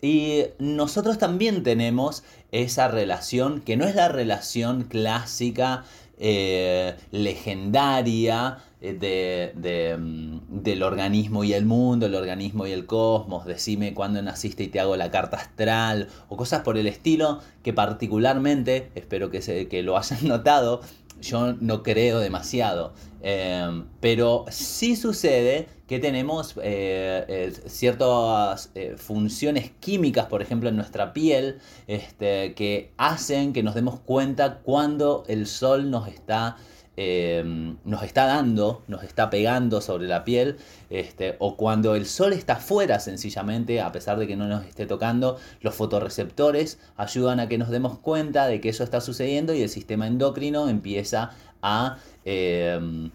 Y 0.00 0.46
nosotros 0.58 1.16
también 1.18 1.62
tenemos 1.62 2.24
esa 2.50 2.88
relación, 2.88 3.60
que 3.60 3.76
no 3.76 3.86
es 3.86 3.94
la 3.94 4.08
relación 4.08 4.82
clásica, 4.82 5.84
eh, 6.18 6.94
legendaria, 7.10 8.58
eh, 8.80 9.96
mm, 9.96 10.62
del 10.62 10.82
organismo 10.82 11.44
y 11.44 11.52
el 11.52 11.64
mundo, 11.64 12.06
el 12.06 12.14
organismo 12.14 12.66
y 12.66 12.72
el 12.72 12.84
cosmos, 12.84 13.46
decime 13.46 13.94
cuándo 13.94 14.20
naciste 14.22 14.64
y 14.64 14.68
te 14.68 14.80
hago 14.80 14.96
la 14.96 15.10
carta 15.10 15.36
astral, 15.36 16.08
o 16.28 16.36
cosas 16.36 16.62
por 16.62 16.76
el 16.76 16.86
estilo, 16.86 17.40
que 17.62 17.72
particularmente, 17.72 18.90
espero 18.94 19.30
que, 19.30 19.40
se, 19.40 19.68
que 19.68 19.82
lo 19.82 19.96
hayan 19.96 20.26
notado, 20.28 20.80
yo 21.20 21.54
no 21.54 21.82
creo 21.82 22.18
demasiado. 22.18 22.94
Em, 23.22 23.84
pero 24.00 24.44
sí 24.50 24.96
sucede 24.96 25.68
que 25.86 25.98
tenemos 25.98 26.54
eh, 26.62 27.24
eh, 27.28 27.52
ciertas 27.66 28.70
funciones 28.96 29.70
químicas, 29.80 30.26
por 30.26 30.42
ejemplo, 30.42 30.68
en 30.68 30.76
nuestra 30.76 31.12
piel, 31.12 31.58
este, 31.86 32.54
que 32.54 32.92
hacen 32.96 33.52
que 33.52 33.62
nos 33.62 33.74
demos 33.74 34.00
cuenta 34.00 34.60
cuando 34.60 35.24
el 35.28 35.46
sol 35.46 35.90
nos 35.90 36.08
está 36.08 36.56
Em, 36.96 37.78
nos 37.84 38.02
está 38.02 38.26
dando, 38.26 38.82
nos 38.86 39.02
está 39.02 39.30
pegando 39.30 39.80
sobre 39.80 40.06
la 40.08 40.24
piel, 40.24 40.58
este, 40.90 41.36
o 41.38 41.56
cuando 41.56 41.94
el 41.94 42.04
sol 42.04 42.34
está 42.34 42.56
fuera 42.56 43.00
sencillamente, 43.00 43.80
a 43.80 43.90
pesar 43.92 44.18
de 44.18 44.26
que 44.26 44.36
no 44.36 44.46
nos 44.46 44.66
esté 44.66 44.84
tocando, 44.84 45.38
los 45.62 45.74
fotorreceptores 45.74 46.78
ayudan 46.96 47.40
a 47.40 47.48
que 47.48 47.56
nos 47.56 47.70
demos 47.70 47.98
cuenta 47.98 48.46
de 48.46 48.60
que 48.60 48.68
eso 48.68 48.84
está 48.84 49.00
sucediendo 49.00 49.54
y 49.54 49.62
el 49.62 49.70
sistema 49.70 50.06
endocrino 50.06 50.68
empieza 50.68 51.30
a... 51.62 51.96
Em, 52.24 53.10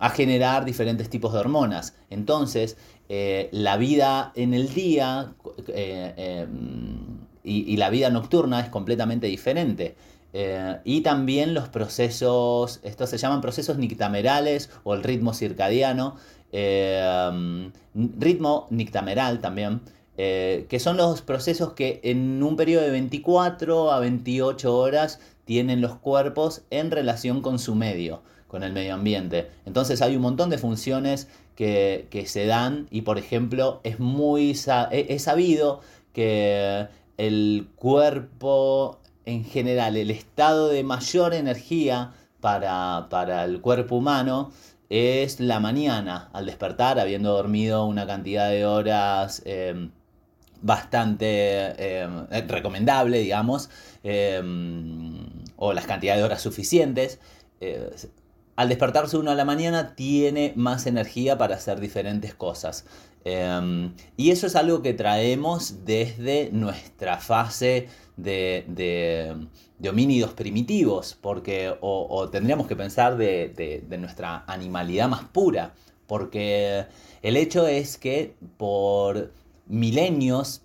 a 0.00 0.10
generar 0.10 0.64
diferentes 0.64 1.08
tipos 1.08 1.32
de 1.32 1.38
hormonas. 1.38 1.94
Entonces, 2.10 2.76
eh, 3.08 3.48
la 3.52 3.76
vida 3.76 4.32
en 4.34 4.54
el 4.54 4.74
día 4.74 5.34
eh, 5.68 6.14
em, 6.16 7.18
y, 7.44 7.76
la 7.76 7.90
vida 7.90 8.10
nocturna 8.10 8.60
es 8.60 8.68
completamente 8.68 9.28
diferente. 9.28 9.94
Eh, 10.32 10.78
y 10.84 11.02
también 11.02 11.54
los 11.54 11.68
procesos, 11.68 12.80
estos 12.82 13.10
se 13.10 13.18
llaman 13.18 13.40
procesos 13.40 13.76
nictamerales 13.78 14.70
o 14.82 14.94
el 14.94 15.02
ritmo 15.02 15.34
circadiano, 15.34 16.16
eh, 16.52 17.70
ritmo 17.94 18.66
nictameral 18.70 19.40
también, 19.40 19.82
eh, 20.16 20.66
que 20.68 20.80
son 20.80 20.96
los 20.96 21.22
procesos 21.22 21.72
que 21.74 22.00
en 22.04 22.42
un 22.42 22.56
periodo 22.56 22.84
de 22.84 22.90
24 22.90 23.92
a 23.92 24.00
28 24.00 24.76
horas 24.76 25.20
tienen 25.44 25.80
los 25.80 25.96
cuerpos 25.96 26.62
en 26.70 26.90
relación 26.90 27.42
con 27.42 27.58
su 27.58 27.74
medio, 27.74 28.22
con 28.48 28.62
el 28.62 28.72
medio 28.72 28.94
ambiente. 28.94 29.48
Entonces 29.66 30.00
hay 30.00 30.16
un 30.16 30.22
montón 30.22 30.48
de 30.50 30.58
funciones 30.58 31.28
que, 31.56 32.24
se 32.26 32.46
dan 32.46 32.86
y 32.90 33.02
por 33.02 33.18
ejemplo 33.18 33.80
es 33.84 34.00
muy 34.00 34.50
es 34.90 35.22
sabido 35.22 35.80
que 36.12 36.88
el 37.18 37.68
cuerpo 37.76 39.01
en 39.24 39.44
general 39.44 39.96
el 39.96 40.10
estado 40.10 40.68
de 40.68 40.82
mayor 40.82 41.34
energía 41.34 42.12
para, 42.40 43.44
el 43.44 43.60
cuerpo 43.60 43.96
humano 43.96 44.50
es 44.90 45.40
la 45.40 45.60
mañana, 45.60 46.28
al 46.32 46.46
despertar, 46.46 46.98
habiendo 46.98 47.32
dormido 47.32 47.86
una 47.86 48.06
cantidad 48.06 48.50
de 48.50 48.66
horas 48.66 49.42
em, 49.44 49.90
bastante 50.60 52.00
em, 52.02 52.26
recomendable, 52.48 53.18
digamos, 53.20 53.70
em, 54.02 55.28
o 55.56 55.72
las 55.72 55.86
cantidades 55.86 56.20
de 56.20 56.24
horas 56.24 56.42
suficientes. 56.42 57.20
Al 58.56 58.68
despertarse 58.68 59.16
uno 59.16 59.30
a 59.30 59.34
la 59.34 59.44
mañana 59.44 59.94
tiene 59.94 60.52
más 60.56 60.86
energía 60.86 61.38
para 61.38 61.56
hacer 61.56 61.80
diferentes 61.80 62.34
cosas. 62.34 62.84
y 64.16 64.30
eso 64.32 64.48
es 64.48 64.56
algo 64.56 64.82
que 64.82 64.94
traemos 64.94 65.84
desde 65.84 66.50
nuestra 66.52 67.18
fase 67.18 67.88
de, 68.16 69.46
homínidos 69.88 70.32
primitivos, 70.32 71.16
porque 71.20 71.74
o, 71.80 72.28
tendríamos 72.30 72.66
que 72.66 72.76
pensar 72.76 73.16
de, 73.16 73.84
nuestra 73.98 74.44
animalidad 74.46 75.08
más 75.08 75.24
pura, 75.24 75.74
porque 76.06 76.86
el 77.22 77.36
hecho 77.36 77.66
es 77.66 77.98
que 77.98 78.34
por 78.56 79.32
milenios 79.66 80.62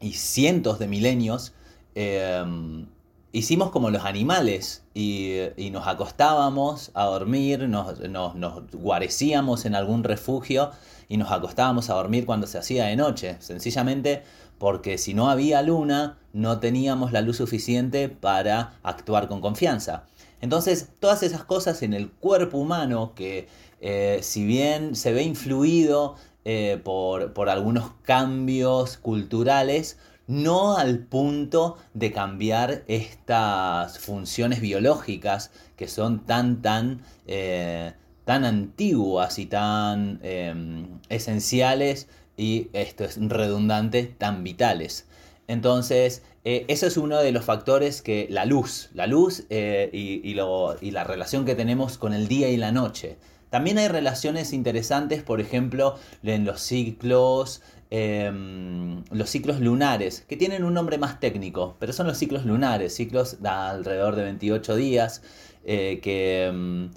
y 0.00 0.14
cientos 0.14 0.78
de 0.78 0.88
milenios 0.88 1.52
em, 1.94 2.86
hicimos 3.32 3.70
como 3.70 3.90
los 3.90 4.04
animales 4.04 4.82
y, 4.94 5.36
nos 5.70 5.86
acostábamos 5.86 6.90
a 6.94 7.04
dormir, 7.04 7.68
nos, 7.68 8.00
nos, 8.08 8.70
guarecíamos 8.72 9.64
en 9.64 9.74
algún 9.74 10.02
refugio 10.04 10.70
y 11.08 11.16
nos 11.16 11.30
acostábamos 11.30 11.90
a 11.90 11.94
dormir 11.94 12.26
cuando 12.26 12.46
se 12.46 12.58
hacía 12.58 12.86
de 12.86 12.96
noche, 12.96 13.36
sencillamente 13.40 14.22
porque 14.60 14.98
si 14.98 15.14
no 15.14 15.30
había 15.30 15.62
luna, 15.62 16.18
no 16.34 16.60
teníamos 16.60 17.12
la 17.12 17.22
luz 17.22 17.38
suficiente 17.38 18.10
para 18.10 18.74
actuar 18.82 19.26
con 19.26 19.40
confianza. 19.40 20.04
Entonces, 20.42 20.90
todas 21.00 21.22
esas 21.22 21.44
cosas 21.44 21.82
en 21.82 21.94
el 21.94 22.10
cuerpo 22.10 22.58
humano, 22.58 23.14
que 23.16 23.48
eh, 23.80 24.18
si 24.20 24.44
bien 24.44 24.96
se 24.96 25.14
ve 25.14 25.22
influido 25.22 26.16
eh, 26.44 26.78
por, 26.84 27.32
por 27.32 27.48
algunos 27.48 27.92
cambios 28.02 28.98
culturales, 28.98 29.98
no 30.26 30.76
al 30.76 30.98
punto 30.98 31.78
de 31.94 32.12
cambiar 32.12 32.84
estas 32.86 33.98
funciones 33.98 34.60
biológicas 34.60 35.52
que 35.76 35.88
son 35.88 36.26
tan, 36.26 36.60
tan, 36.60 37.00
eh, 37.26 37.94
tan 38.26 38.44
antiguas 38.44 39.38
y 39.38 39.46
tan 39.46 40.20
esenciales 41.08 42.08
y 42.40 42.70
esto 42.72 43.04
es 43.04 43.18
redundante, 43.20 44.04
tan 44.04 44.42
vitales. 44.42 45.06
Entonces, 45.46 46.22
eh, 46.44 46.64
eso 46.68 46.86
es 46.86 46.96
uno 46.96 47.18
de 47.20 47.32
los 47.32 47.44
factores 47.44 48.00
que 48.00 48.26
la 48.30 48.46
luz, 48.46 48.88
la 48.94 49.06
luz 49.06 49.44
eh, 49.50 49.90
y, 49.92 50.32
la 50.90 51.04
relación 51.04 51.44
que 51.44 51.54
tenemos 51.54 51.98
con 51.98 52.14
el 52.14 52.28
día 52.28 52.48
y 52.48 52.56
la 52.56 52.72
noche. 52.72 53.18
También 53.50 53.76
hay 53.76 53.88
relaciones 53.88 54.54
interesantes, 54.54 55.22
por 55.22 55.42
ejemplo, 55.42 55.96
en 56.22 56.46
los 56.46 56.62
ciclos, 56.62 57.60
em, 57.90 59.04
los 59.10 59.28
ciclos 59.28 59.60
lunares, 59.60 60.24
que 60.26 60.36
tienen 60.36 60.64
un 60.64 60.72
nombre 60.72 60.96
más 60.96 61.20
técnico, 61.20 61.76
pero 61.78 61.92
son 61.92 62.06
los 62.06 62.16
ciclos 62.16 62.46
lunares, 62.46 62.94
ciclos 62.94 63.42
de 63.42 63.48
alrededor 63.50 64.16
de 64.16 64.22
28 64.22 64.76
días, 64.76 65.22
eh, 65.64 66.00
que 66.02 66.46
em, 66.46 66.90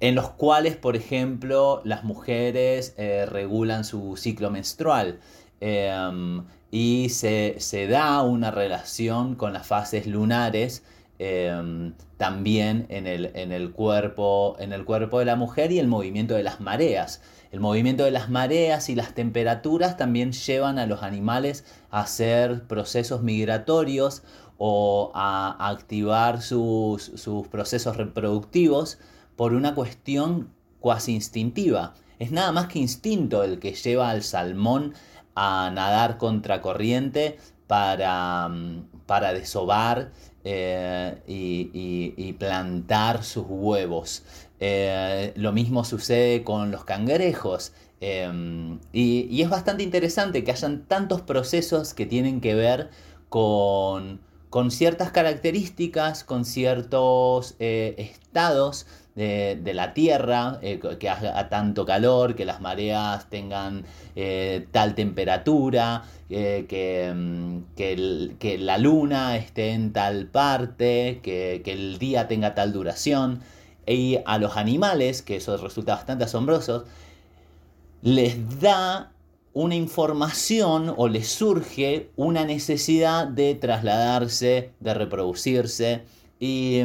en 0.00 0.14
los 0.14 0.30
cuales, 0.30 0.76
por 0.76 0.96
ejemplo, 0.96 1.82
las 1.84 2.04
mujeres 2.04 2.94
eh, 2.96 3.26
regulan 3.26 3.84
su 3.84 4.16
ciclo 4.16 4.50
menstrual 4.50 5.20
em, 5.60 6.44
y 6.70 7.10
se, 7.10 7.58
da 7.88 8.22
una 8.22 8.50
relación 8.50 9.34
con 9.34 9.52
las 9.52 9.66
fases 9.66 10.06
lunares 10.06 10.82
em, 11.18 11.92
también 12.16 12.86
en 12.88 13.06
el, 13.06 13.30
en, 13.34 13.52
el 13.52 13.72
cuerpo, 13.72 14.56
en 14.58 14.72
el 14.72 14.86
cuerpo 14.86 15.18
de 15.18 15.26
la 15.26 15.36
mujer 15.36 15.70
y 15.70 15.78
el 15.78 15.86
movimiento 15.86 16.34
de 16.34 16.44
las 16.44 16.60
mareas. 16.60 17.20
El 17.52 17.60
movimiento 17.60 18.04
de 18.04 18.10
las 18.10 18.30
mareas 18.30 18.88
y 18.88 18.94
las 18.94 19.14
temperaturas 19.14 19.98
también 19.98 20.32
llevan 20.32 20.78
a 20.78 20.86
los 20.86 21.02
animales 21.02 21.64
a 21.90 22.02
hacer 22.02 22.62
procesos 22.62 23.22
migratorios 23.22 24.22
o 24.56 25.10
a 25.14 25.68
activar 25.68 26.40
sus, 26.40 27.02
sus 27.02 27.48
procesos 27.48 27.96
reproductivos 27.96 28.98
por 29.40 29.54
una 29.54 29.74
cuestión 29.74 30.50
cuasi 30.80 31.14
instintiva. 31.14 31.94
Es 32.18 32.30
nada 32.30 32.52
más 32.52 32.66
que 32.66 32.78
instinto 32.78 33.42
el 33.42 33.58
que 33.58 33.72
lleva 33.72 34.10
al 34.10 34.22
salmón 34.22 34.92
a 35.34 35.70
nadar 35.74 36.18
contracorriente 36.18 37.38
para, 37.66 38.50
mm, 38.50 39.06
para 39.06 39.32
desovar 39.32 40.12
eh, 40.44 41.22
y, 41.26 42.34
plantar 42.34 43.24
sus 43.24 43.46
huevos. 43.48 44.24
Eh, 44.58 45.32
lo 45.36 45.52
mismo 45.52 45.84
sucede 45.84 46.44
con 46.44 46.70
los 46.70 46.84
cangrejos. 46.84 47.72
Em, 48.02 48.78
y, 48.92 49.40
es 49.40 49.48
bastante 49.48 49.82
interesante 49.82 50.44
que 50.44 50.50
hayan 50.52 50.84
tantos 50.84 51.22
procesos 51.22 51.94
que 51.94 52.04
tienen 52.04 52.42
que 52.42 52.54
ver 52.54 52.90
con, 53.30 54.20
con 54.50 54.70
ciertas 54.70 55.12
características, 55.12 56.24
con 56.24 56.44
ciertos 56.44 57.56
eh, 57.58 57.94
estados 57.96 58.86
de, 59.20 59.74
la 59.74 59.92
Tierra, 59.92 60.58
eh, 60.62 60.80
que 60.98 61.08
haga 61.10 61.48
tanto 61.50 61.84
calor, 61.84 62.34
que 62.34 62.46
las 62.46 62.60
mareas 62.62 63.28
tengan 63.28 63.84
eh, 64.16 64.66
tal 64.70 64.94
temperatura, 64.94 66.04
que, 66.28 67.12
mm, 67.14 67.74
que, 67.76 68.58
la 68.58 68.78
luna 68.78 69.36
esté 69.36 69.72
en 69.72 69.92
tal 69.92 70.26
parte, 70.26 71.20
que, 71.22 71.62
el 71.66 71.98
día 71.98 72.28
tenga 72.28 72.54
tal 72.54 72.72
duración. 72.72 73.40
Y 73.86 74.18
a 74.24 74.38
los 74.38 74.56
animales, 74.56 75.20
que 75.22 75.36
eso 75.36 75.56
resulta 75.58 75.96
bastante 75.96 76.24
asombroso, 76.24 76.84
les 78.02 78.60
da 78.60 79.12
una 79.52 79.74
información 79.74 80.94
o 80.96 81.08
les 81.08 81.28
surge 81.28 82.08
una 82.16 82.44
necesidad 82.46 83.26
de 83.26 83.54
trasladarse, 83.54 84.70
de 84.80 84.94
reproducirse 84.94 86.04
y... 86.38 86.80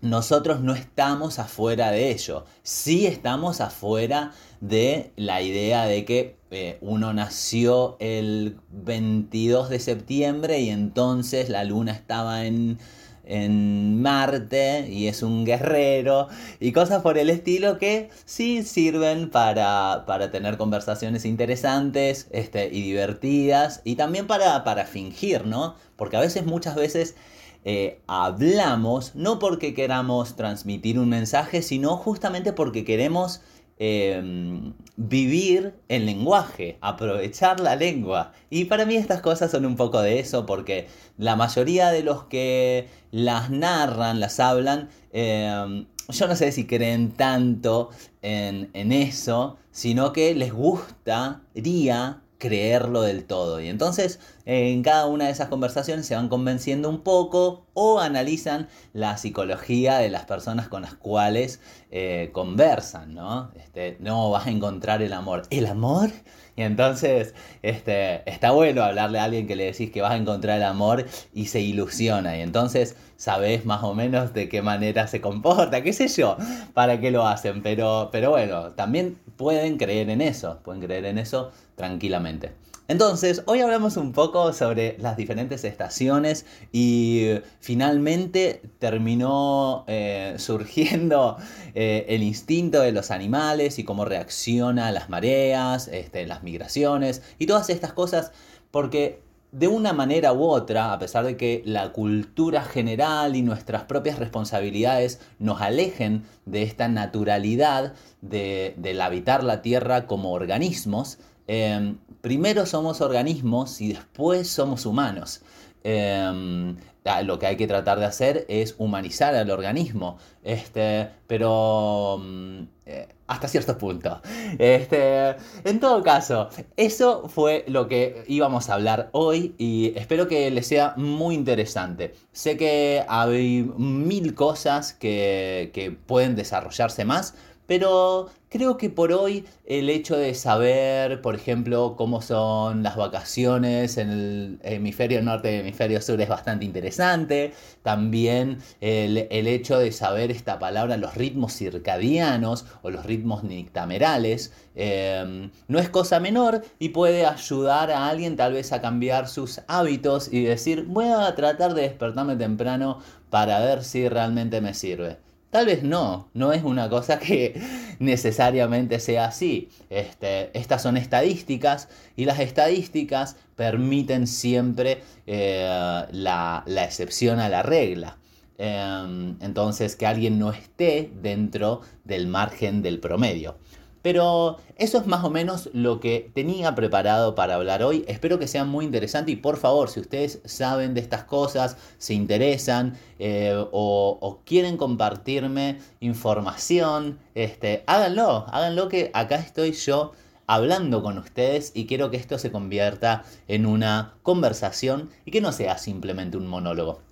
Nosotros 0.00 0.60
no 0.60 0.74
estamos 0.74 1.38
afuera 1.38 1.90
de 1.90 2.10
ello. 2.10 2.46
Sí 2.62 3.06
estamos 3.06 3.60
afuera 3.60 4.32
de 4.60 5.12
la 5.16 5.42
idea 5.42 5.84
de 5.84 6.06
que 6.06 6.36
eh, 6.50 6.78
uno 6.80 7.12
nació 7.12 7.96
el 8.00 8.56
22 8.70 9.68
de 9.68 9.78
septiembre 9.78 10.60
y 10.60 10.70
entonces 10.70 11.50
la 11.50 11.64
luna 11.64 11.92
estaba 11.92 12.46
en, 12.46 12.78
en 13.24 14.00
Marte 14.00 14.88
y 14.88 15.06
es 15.06 15.22
un 15.22 15.44
guerrero 15.44 16.28
y 16.60 16.72
cosas 16.72 17.02
por 17.02 17.18
el 17.18 17.28
estilo 17.28 17.78
que 17.78 18.08
sí 18.24 18.62
sirven 18.62 19.28
para, 19.28 20.04
para 20.06 20.30
tener 20.30 20.56
conversaciones 20.56 21.26
interesantes 21.26 22.26
este, 22.30 22.68
y 22.72 22.80
divertidas 22.80 23.82
y 23.84 23.96
también 23.96 24.26
para, 24.26 24.64
para 24.64 24.86
fingir, 24.86 25.46
¿no? 25.46 25.76
Porque 25.96 26.16
a 26.16 26.20
veces, 26.20 26.46
muchas 26.46 26.74
veces 26.74 27.16
eh, 27.64 28.00
hablamos 28.06 29.14
no 29.14 29.38
porque 29.38 29.74
queramos 29.74 30.34
transmitir 30.36 30.98
un 30.98 31.08
mensaje, 31.10 31.62
sino 31.62 31.96
justamente 31.96 32.52
porque 32.52 32.84
queremos 32.84 33.42
em, 33.78 34.72
vivir 34.96 35.74
el 35.88 36.06
lenguaje, 36.06 36.78
aprovechar 36.80 37.60
la 37.60 37.76
lengua. 37.76 38.32
Y 38.48 38.64
para 38.66 38.86
mí 38.86 38.96
estas 38.96 39.20
cosas 39.20 39.50
son 39.50 39.66
un 39.66 39.76
poco 39.76 40.00
de 40.00 40.20
eso, 40.20 40.46
porque 40.46 40.88
la 41.18 41.36
mayoría 41.36 41.90
de 41.90 42.02
los 42.02 42.24
que 42.24 42.88
las 43.10 43.50
narran, 43.50 44.20
las 44.20 44.40
hablan, 44.40 44.88
em, 45.12 45.86
yo 46.08 46.26
no 46.28 46.36
sé 46.36 46.52
si 46.52 46.66
creen 46.66 47.12
tanto 47.12 47.90
en, 48.22 48.70
en 48.72 48.92
eso, 48.92 49.58
sino 49.70 50.12
que 50.12 50.34
les 50.34 50.52
gustaría 50.52 52.20
creerlo 52.40 53.02
del 53.02 53.24
todo. 53.24 53.60
Y 53.60 53.68
entonces 53.68 54.18
en 54.46 54.82
cada 54.82 55.06
una 55.06 55.26
de 55.26 55.30
esas 55.30 55.48
conversaciones 55.48 56.06
se 56.06 56.16
van 56.16 56.28
convenciendo 56.28 56.88
un 56.88 57.02
poco 57.02 57.66
o 57.74 58.00
analizan 58.00 58.66
la 58.92 59.16
psicología 59.16 59.98
de 59.98 60.08
las 60.08 60.24
personas 60.24 60.66
con 60.66 60.82
las 60.82 60.94
cuales 60.94 61.60
eh, 61.92 62.30
conversan, 62.32 63.14
¿no? 63.14 63.52
Este, 63.54 63.96
no 64.00 64.30
vas 64.30 64.48
a 64.48 64.50
encontrar 64.50 65.02
el 65.02 65.12
amor. 65.12 65.42
¿El 65.50 65.66
amor? 65.66 66.10
Y 66.56 66.62
entonces 66.62 67.34
este, 67.62 68.28
está 68.28 68.50
bueno 68.50 68.82
hablarle 68.82 69.20
a 69.20 69.24
alguien 69.24 69.46
que 69.46 69.54
le 69.54 69.66
decís 69.66 69.90
que 69.90 70.02
vas 70.02 70.12
a 70.12 70.16
encontrar 70.16 70.56
el 70.56 70.64
amor 70.64 71.06
y 71.32 71.46
se 71.46 71.60
ilusiona. 71.60 72.36
Y 72.36 72.40
entonces 72.40 72.96
sabes 73.16 73.66
más 73.66 73.82
o 73.82 73.94
menos 73.94 74.32
de 74.34 74.48
qué 74.48 74.62
manera 74.62 75.06
se 75.06 75.20
comporta, 75.20 75.82
qué 75.82 75.92
sé 75.92 76.08
yo, 76.08 76.36
para 76.74 76.98
qué 77.00 77.10
lo 77.10 77.26
hacen. 77.26 77.62
Pero, 77.62 78.08
pero 78.10 78.30
bueno, 78.30 78.72
también 78.72 79.18
pueden 79.36 79.76
creer 79.76 80.10
en 80.10 80.22
eso, 80.22 80.58
pueden 80.64 80.82
creer 80.82 81.04
en 81.04 81.18
eso 81.18 81.52
tranquilamente. 81.80 82.52
Entonces, 82.88 83.42
hoy 83.46 83.60
hablamos 83.60 83.96
un 83.96 84.12
poco 84.12 84.52
sobre 84.52 84.98
las 84.98 85.16
diferentes 85.16 85.64
estaciones 85.64 86.44
y 86.72 87.30
finalmente 87.60 88.60
terminó 88.78 89.84
eh, 89.86 90.34
surgiendo 90.38 91.38
eh, 91.74 92.04
el 92.08 92.22
instinto 92.22 92.80
de 92.82 92.92
los 92.92 93.10
animales 93.10 93.78
y 93.78 93.84
cómo 93.84 94.04
reacciona 94.04 94.88
a 94.88 94.92
las 94.92 95.08
mareas, 95.08 95.88
este, 95.88 96.26
las 96.26 96.42
migraciones 96.42 97.22
y 97.38 97.46
todas 97.46 97.70
estas 97.70 97.94
cosas, 97.94 98.32
porque 98.70 99.22
de 99.52 99.68
una 99.68 99.92
manera 99.92 100.32
u 100.32 100.44
otra, 100.44 100.92
a 100.92 100.98
pesar 100.98 101.24
de 101.24 101.36
que 101.36 101.62
la 101.64 101.92
cultura 101.92 102.62
general 102.62 103.36
y 103.36 103.42
nuestras 103.42 103.84
propias 103.84 104.18
responsabilidades 104.18 105.20
nos 105.38 105.60
alejen 105.60 106.24
de 106.44 106.62
esta 106.62 106.88
naturalidad 106.88 107.94
de, 108.20 108.74
del 108.76 109.00
habitar 109.00 109.42
la 109.42 109.62
Tierra 109.62 110.06
como 110.06 110.32
organismos, 110.32 111.18
Em, 111.52 111.98
primero 112.20 112.64
somos 112.64 113.00
organismos 113.00 113.80
y 113.80 113.88
después 113.88 114.48
somos 114.48 114.86
humanos. 114.86 115.42
Em, 115.82 116.76
lo 117.24 117.40
que 117.40 117.46
hay 117.46 117.56
que 117.56 117.66
tratar 117.66 117.98
de 117.98 118.04
hacer 118.04 118.46
es 118.48 118.76
humanizar 118.78 119.34
al 119.34 119.50
organismo, 119.50 120.16
este, 120.44 121.08
pero 121.26 122.20
mm, 122.22 122.62
eh, 122.86 123.08
hasta 123.26 123.48
cierto 123.48 123.76
punto. 123.76 124.22
Este, 124.60 125.34
en 125.64 125.80
todo 125.80 126.04
caso, 126.04 126.50
eso 126.76 127.28
fue 127.28 127.64
lo 127.66 127.88
que 127.88 128.22
íbamos 128.28 128.70
a 128.70 128.74
hablar 128.74 129.08
hoy 129.10 129.56
y 129.58 129.92
espero 129.96 130.28
que 130.28 130.52
les 130.52 130.68
sea 130.68 130.94
muy 130.96 131.34
interesante. 131.34 132.14
Sé 132.30 132.56
que 132.56 133.04
hay 133.08 133.68
mil 133.76 134.34
cosas 134.34 134.92
que, 134.92 135.72
que 135.74 135.90
pueden 135.90 136.36
desarrollarse 136.36 137.04
más, 137.04 137.34
pero 137.70 138.28
creo 138.48 138.76
que 138.76 138.90
por 138.90 139.12
hoy 139.12 139.44
el 139.64 139.90
hecho 139.90 140.16
de 140.16 140.34
saber, 140.34 141.22
por 141.22 141.36
ejemplo, 141.36 141.94
cómo 141.96 142.20
son 142.20 142.82
las 142.82 142.96
vacaciones 142.96 143.96
en 143.96 144.10
el 144.10 144.58
hemisferio 144.64 145.22
norte 145.22 145.52
y 145.52 145.54
el 145.54 145.60
hemisferio 145.60 146.02
sur 146.02 146.20
es 146.20 146.28
bastante 146.28 146.64
interesante. 146.64 147.54
También 147.84 148.58
el, 148.80 149.18
hecho 149.46 149.78
de 149.78 149.92
saber 149.92 150.32
esta 150.32 150.58
palabra, 150.58 150.96
los 150.96 151.14
ritmos 151.14 151.52
circadianos 151.52 152.66
o 152.82 152.90
los 152.90 153.06
ritmos 153.06 153.44
nictamerales, 153.44 154.52
em, 154.74 155.52
no 155.68 155.78
es 155.78 155.88
cosa 155.90 156.18
menor 156.18 156.64
y 156.80 156.88
puede 156.88 157.24
ayudar 157.24 157.92
a 157.92 158.08
alguien 158.08 158.34
tal 158.34 158.54
vez 158.54 158.72
a 158.72 158.80
cambiar 158.80 159.28
sus 159.28 159.60
hábitos 159.68 160.32
y 160.32 160.42
decir, 160.42 160.86
voy 160.88 161.06
a 161.06 161.32
tratar 161.36 161.74
de 161.74 161.82
despertarme 161.82 162.34
temprano 162.34 162.98
para 163.30 163.60
ver 163.60 163.84
si 163.84 164.08
realmente 164.08 164.60
me 164.60 164.74
sirve. 164.74 165.29
Tal 165.50 165.66
vez 165.66 165.82
no, 165.82 166.28
no 166.32 166.52
es 166.52 166.62
una 166.62 166.88
cosa 166.88 167.18
que 167.18 167.60
necesariamente 167.98 169.00
sea 169.00 169.26
así. 169.26 169.68
Este, 169.90 170.56
estas 170.56 170.82
son 170.82 170.96
estadísticas 170.96 171.88
y 172.16 172.24
las 172.24 172.38
estadísticas 172.38 173.36
permiten 173.56 174.26
siempre 174.26 175.02
eh, 175.26 176.06
la, 176.12 176.62
la, 176.66 176.84
excepción 176.84 177.40
a 177.40 177.48
la 177.48 177.62
regla. 177.62 178.16
Em, 178.58 179.36
entonces, 179.40 179.96
que 179.96 180.06
alguien 180.06 180.38
no 180.38 180.52
esté 180.52 181.10
dentro 181.20 181.80
del 182.04 182.26
margen 182.26 182.82
del 182.82 183.00
promedio. 183.00 183.56
Pero 184.02 184.58
eso 184.76 184.98
es 184.98 185.06
más 185.06 185.24
o 185.24 185.30
menos 185.30 185.68
lo 185.72 186.00
que 186.00 186.30
tenía 186.34 186.74
preparado 186.74 187.34
para 187.34 187.56
hablar 187.56 187.82
hoy. 187.82 188.04
Espero 188.08 188.38
que 188.38 188.48
sea 188.48 188.64
muy 188.64 188.84
interesante 188.84 189.30
y 189.32 189.36
por 189.36 189.56
favor, 189.58 189.90
si 189.90 190.00
ustedes 190.00 190.40
saben 190.44 190.94
de 190.94 191.00
estas 191.00 191.24
cosas, 191.24 191.76
se 191.98 192.14
interesan 192.14 192.96
eh, 193.18 193.54
o, 193.72 194.40
quieren 194.44 194.76
compartirme 194.76 195.78
información, 196.00 197.18
este, 197.34 197.84
háganlo, 197.86 198.46
háganlo 198.48 198.88
que 198.88 199.10
acá 199.12 199.36
estoy 199.36 199.72
yo 199.72 200.12
hablando 200.46 201.02
con 201.02 201.18
ustedes 201.18 201.70
y 201.74 201.86
quiero 201.86 202.10
que 202.10 202.16
esto 202.16 202.38
se 202.38 202.50
convierta 202.50 203.24
en 203.46 203.66
una 203.66 204.14
conversación 204.22 205.10
y 205.24 205.30
que 205.30 205.40
no 205.40 205.52
sea 205.52 205.78
simplemente 205.78 206.36
un 206.36 206.46
monólogo. 206.46 207.09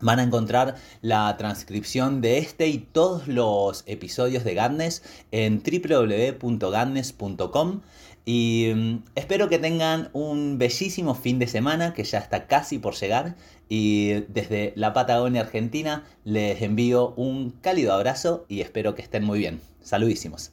Van 0.00 0.18
a 0.18 0.22
encontrar 0.22 0.76
la 1.02 1.36
transcripción 1.36 2.20
de 2.20 2.38
este 2.38 2.68
y 2.68 2.78
todos 2.78 3.28
los 3.28 3.84
episodios 3.86 4.44
de 4.44 4.54
Gadnes 4.54 5.02
en 5.30 5.62
www.gadnes.com 5.62 7.80
y 8.24 8.72
mm, 8.74 9.04
espero 9.14 9.48
que 9.48 9.58
tengan 9.58 10.10
un 10.12 10.58
bellísimo 10.58 11.14
fin 11.14 11.38
de 11.38 11.46
semana 11.46 11.94
que 11.94 12.04
ya 12.04 12.18
está 12.18 12.46
casi 12.46 12.78
por 12.78 12.94
llegar 12.94 13.36
y 13.68 14.20
desde 14.28 14.72
la 14.76 14.92
Patagonia 14.92 15.42
Argentina 15.42 16.04
les 16.24 16.60
envío 16.62 17.14
un 17.16 17.50
cálido 17.50 17.92
abrazo 17.92 18.44
y 18.48 18.60
espero 18.60 18.94
que 18.94 19.02
estén 19.02 19.24
muy 19.24 19.38
bien. 19.38 19.60
Saludísimos. 19.82 20.52